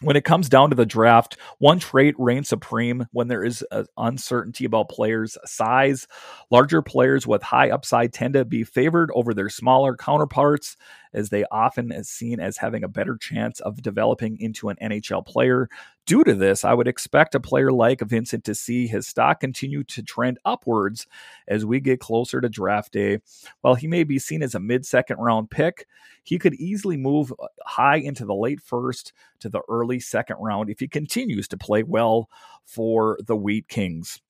when 0.01 0.15
it 0.15 0.25
comes 0.25 0.49
down 0.49 0.69
to 0.69 0.75
the 0.75 0.85
draft, 0.85 1.37
one 1.59 1.79
trait 1.79 2.15
reigns 2.17 2.49
supreme 2.49 3.05
when 3.11 3.27
there 3.27 3.43
is 3.43 3.63
uncertainty 3.97 4.65
about 4.65 4.89
players' 4.89 5.37
size. 5.45 6.07
Larger 6.49 6.81
players 6.81 7.25
with 7.25 7.43
high 7.43 7.69
upside 7.69 8.11
tend 8.11 8.33
to 8.33 8.43
be 8.43 8.63
favored 8.63 9.11
over 9.13 9.33
their 9.33 9.49
smaller 9.49 9.95
counterparts, 9.95 10.75
as 11.13 11.29
they 11.29 11.43
often 11.51 11.91
is 11.91 12.09
seen 12.09 12.39
as 12.39 12.57
having 12.57 12.83
a 12.83 12.89
better 12.89 13.17
chance 13.17 13.59
of 13.59 13.81
developing 13.81 14.39
into 14.39 14.69
an 14.69 14.77
NHL 14.81 15.25
player. 15.25 15.69
Due 16.05 16.23
to 16.23 16.33
this, 16.33 16.65
I 16.65 16.73
would 16.73 16.87
expect 16.87 17.35
a 17.35 17.39
player 17.39 17.71
like 17.71 18.01
Vincent 18.01 18.43
to 18.45 18.55
see 18.55 18.87
his 18.87 19.07
stock 19.07 19.39
continue 19.39 19.83
to 19.85 20.01
trend 20.01 20.39
upwards 20.45 21.07
as 21.47 21.65
we 21.65 21.79
get 21.79 21.99
closer 21.99 22.41
to 22.41 22.49
draft 22.49 22.93
day. 22.93 23.19
While 23.61 23.75
he 23.75 23.87
may 23.87 24.03
be 24.03 24.19
seen 24.19 24.41
as 24.41 24.55
a 24.55 24.59
mid 24.59 24.85
second 24.85 25.17
round 25.17 25.51
pick, 25.51 25.87
he 26.23 26.39
could 26.39 26.53
easily 26.55 26.97
move 26.97 27.33
uh, 27.39 27.47
high 27.65 27.97
into 27.97 28.25
the 28.25 28.35
late 28.35 28.61
first 28.61 29.13
to 29.39 29.49
the 29.49 29.61
early 29.69 29.99
second 29.99 30.37
round 30.39 30.69
if 30.69 30.79
he 30.79 30.87
continues 30.87 31.47
to 31.49 31.57
play 31.57 31.83
well 31.83 32.29
for 32.65 33.17
the 33.25 33.35
Wheat 33.35 33.67
Kings 33.67 34.21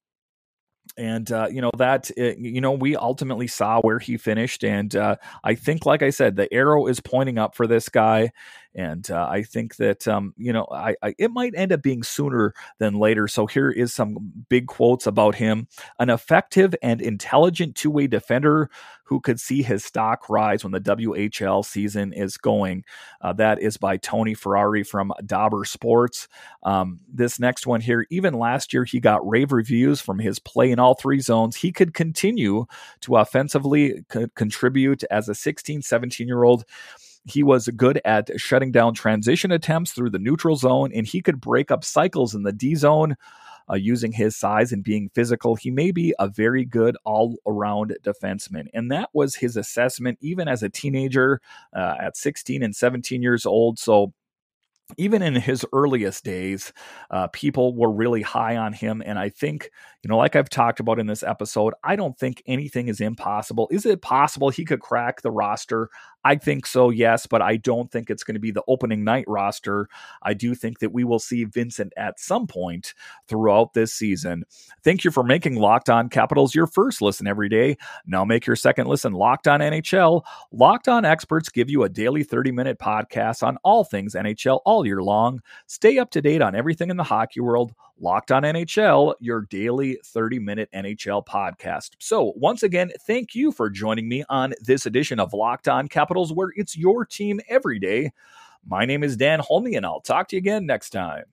and 0.98 1.32
uh, 1.32 1.48
you 1.50 1.62
know 1.62 1.72
that 1.78 2.12
uh, 2.20 2.34
you 2.38 2.62
know 2.62 2.72
we 2.72 2.96
ultimately 2.96 3.48
saw 3.48 3.80
where 3.82 4.00
he 4.00 4.18
finished. 4.18 4.64
And 4.64 4.96
uh, 4.96 5.16
i 5.44 5.56
think 5.56 5.86
like 5.86 6.02
i 6.02 6.10
said 6.10 6.36
the 6.36 6.52
arrow 6.54 6.88
is 6.88 7.00
pointing 7.00 7.38
up 7.38 7.56
for 7.56 7.68
this 7.68 7.90
guy 7.90 8.32
and 8.76 9.10
uh, 9.12 9.28
I 9.30 9.44
think 9.44 9.76
that 9.78 10.08
um, 10.08 10.34
you 10.38 10.54
know 10.54 10.68
I, 10.72 10.96
I, 11.02 11.16
it 11.18 11.32
might 11.32 11.54
end 11.56 11.72
up 11.72 11.82
being 11.82 12.04
sooner 12.04 12.54
than 12.80 12.96
later. 12.96 13.28
So 13.28 13.46
here 13.46 13.70
is 13.70 13.94
some 13.94 14.18
big 14.50 14.68
quotes 14.68 15.08
about 15.08 15.36
him: 15.36 15.68
an 16.00 16.10
effective 16.10 16.74
and 16.82 17.02
intelligent 17.02 17.76
two-way 17.76 18.08
defender 18.08 18.70
who 19.12 19.20
could 19.20 19.42
see 19.42 19.62
his 19.62 19.84
stock 19.84 20.30
rise 20.30 20.64
when 20.64 20.72
the 20.72 20.80
WHL 20.80 21.66
season 21.66 22.14
is 22.14 22.38
going. 22.38 22.86
Uh, 23.20 23.34
that 23.34 23.62
is 23.62 23.76
by 23.76 23.98
Tony 23.98 24.34
Ferrari 24.34 24.84
from 24.84 25.12
Dobber 25.26 25.66
Sports. 25.66 26.30
Um, 26.64 27.02
this 27.12 27.38
next 27.38 27.68
one 27.68 27.82
here, 27.82 28.06
even 28.10 28.34
last 28.34 28.72
year, 28.72 28.86
he 28.86 29.02
got 29.02 29.28
rave 29.28 29.52
reviews 29.52 30.00
from 30.00 30.18
his 30.18 30.40
play 30.40 30.72
in 30.72 30.80
all 30.80 30.94
three 30.94 31.20
zones. 31.20 31.58
He 31.58 31.74
could 31.74 31.94
continue 31.94 32.68
to 33.02 33.18
offensively 33.18 34.06
co- 34.08 34.30
contribute 34.34 35.04
as 35.12 35.28
a 35.28 35.36
16, 35.36 35.82
17 35.82 36.26
year 36.26 36.44
old. 36.46 36.64
He 37.26 37.44
was 37.44 37.68
good 37.70 38.02
at 38.04 38.30
shutting 38.40 38.72
down 38.72 38.94
transition 38.94 39.52
attempts 39.52 39.92
through 39.92 40.10
the 40.10 40.20
neutral 40.20 40.56
zone, 40.56 40.92
and 40.94 41.06
he 41.06 41.22
could 41.22 41.40
break 41.40 41.72
up 41.72 41.84
cycles 41.84 42.34
in 42.34 42.44
the 42.44 42.52
D 42.54 42.76
zone. 42.76 43.16
Uh, 43.70 43.76
using 43.76 44.12
his 44.12 44.36
size 44.36 44.74
and 44.74 44.84
being 44.84 45.10
physical, 45.14 45.56
he 45.56 45.72
may 45.72 45.92
be 45.92 46.14
a 46.20 46.28
very 46.28 46.66
good 46.66 46.98
all 47.06 47.38
around 47.48 47.96
defenseman. 48.04 48.66
And 48.74 48.92
that 48.92 49.10
was 49.14 49.36
his 49.36 49.56
assessment, 49.56 50.18
even 50.20 50.50
as 50.50 50.62
a 50.62 50.68
teenager 50.68 51.40
uh, 51.74 51.94
at 52.02 52.18
16 52.18 52.64
and 52.64 52.76
17 52.76 53.22
years 53.22 53.46
old. 53.46 53.80
So 53.80 54.14
even 54.98 55.22
in 55.22 55.36
his 55.36 55.66
earliest 55.74 56.24
days, 56.24 56.74
uh, 57.10 57.28
people 57.28 57.76
were 57.76 57.92
really 57.92 58.22
high 58.22 58.58
on 58.58 58.74
him. 58.74 59.02
And 59.06 59.18
I 59.18 59.30
think, 59.30 59.70
you 60.04 60.10
know, 60.10 60.18
like 60.18 60.36
I've 60.36 60.50
talked 60.50 60.80
about 60.80 61.00
in 61.00 61.08
this 61.08 61.24
episode, 61.24 61.74
I 61.84 61.96
don't 61.96 62.18
think 62.18 62.42
anything 62.46 62.88
is 62.88 63.02
impossible. 63.02 63.68
Is 63.72 63.86
it 63.86 64.02
possible 64.02 64.50
he 64.50 64.66
could 64.66 64.82
crack 64.82 65.22
the 65.22 65.32
roster? 65.32 65.90
I 66.24 66.36
think 66.36 66.66
so, 66.66 66.90
yes, 66.90 67.26
but 67.26 67.42
I 67.42 67.58
don't 67.58 67.92
think 67.92 68.10
it's 68.10 68.24
going 68.24 68.36
to 68.36 68.40
be 68.40 68.52
the 68.52 68.64
opening 68.68 69.04
night 69.04 69.26
roster. 69.28 69.88
I 70.22 70.34
do 70.34 70.54
think 70.54 70.80
that 70.80 70.94
we 70.94 71.04
will 71.04 71.20
see 71.20 71.46
Vincent 71.46 71.94
at 71.98 72.20
some 72.20 72.46
point 72.46 72.94
throughout 73.28 73.74
this 73.74 73.94
season. 73.94 74.44
Thank 74.84 75.04
you 75.04 75.12
for 75.12 75.24
making 75.24 75.56
Locked 75.56 75.90
On 75.90 76.10
Capitals 76.10 76.54
your 76.54 76.68
first 76.68 77.02
listen 77.02 77.26
every 77.26 77.50
day. 77.50 77.78
Now 78.06 78.24
make 78.24 78.46
your 78.46 78.56
second 78.56 78.88
listen 78.88 79.14
Locked 79.14 79.48
On 79.48 79.60
NHL. 79.60 80.22
Locked 80.52 80.88
On 80.88 81.06
experts 81.06 81.50
give 81.50 81.70
you 81.70 81.84
a 81.84 81.90
daily 81.90 82.24
30 82.24 82.52
minute 82.52 82.78
podcast 82.78 83.42
on 83.42 83.58
all 83.64 83.84
things 83.84 84.14
NHL 84.14 84.62
all 84.66 84.86
year 84.86 85.02
long. 85.02 85.42
Stay 85.68 85.98
up 85.98 86.12
to 86.12 86.22
date 86.22 86.42
on 86.42 86.56
everything 86.56 86.92
in 86.92 86.98
the 86.98 87.04
hockey 87.04 87.40
world. 87.40 87.74
Locked 88.02 88.32
On 88.32 88.42
NHL, 88.42 89.14
your 89.20 89.42
daily 89.42 90.00
30 90.04 90.40
minute 90.40 90.70
NHL 90.74 91.24
podcast. 91.24 91.92
So, 92.00 92.34
once 92.36 92.64
again, 92.64 92.92
thank 93.02 93.36
you 93.36 93.52
for 93.52 93.70
joining 93.70 94.10
me 94.10 94.24
on 94.28 94.56
this 94.60 94.88
edition 94.88 95.20
of 95.20 95.34
Locked 95.34 95.68
On 95.68 95.88
Capitals, 95.88 96.34
where 96.34 96.50
it's 96.56 96.76
your 96.76 97.06
team 97.06 97.40
every 97.48 97.78
day. 97.78 98.12
My 98.66 98.86
name 98.86 99.04
is 99.04 99.16
Dan 99.16 99.40
Holme, 99.40 99.76
and 99.76 99.86
I'll 99.86 100.02
talk 100.02 100.30
to 100.30 100.36
you 100.36 100.40
again 100.40 100.66
next 100.66 100.90
time. 100.90 101.26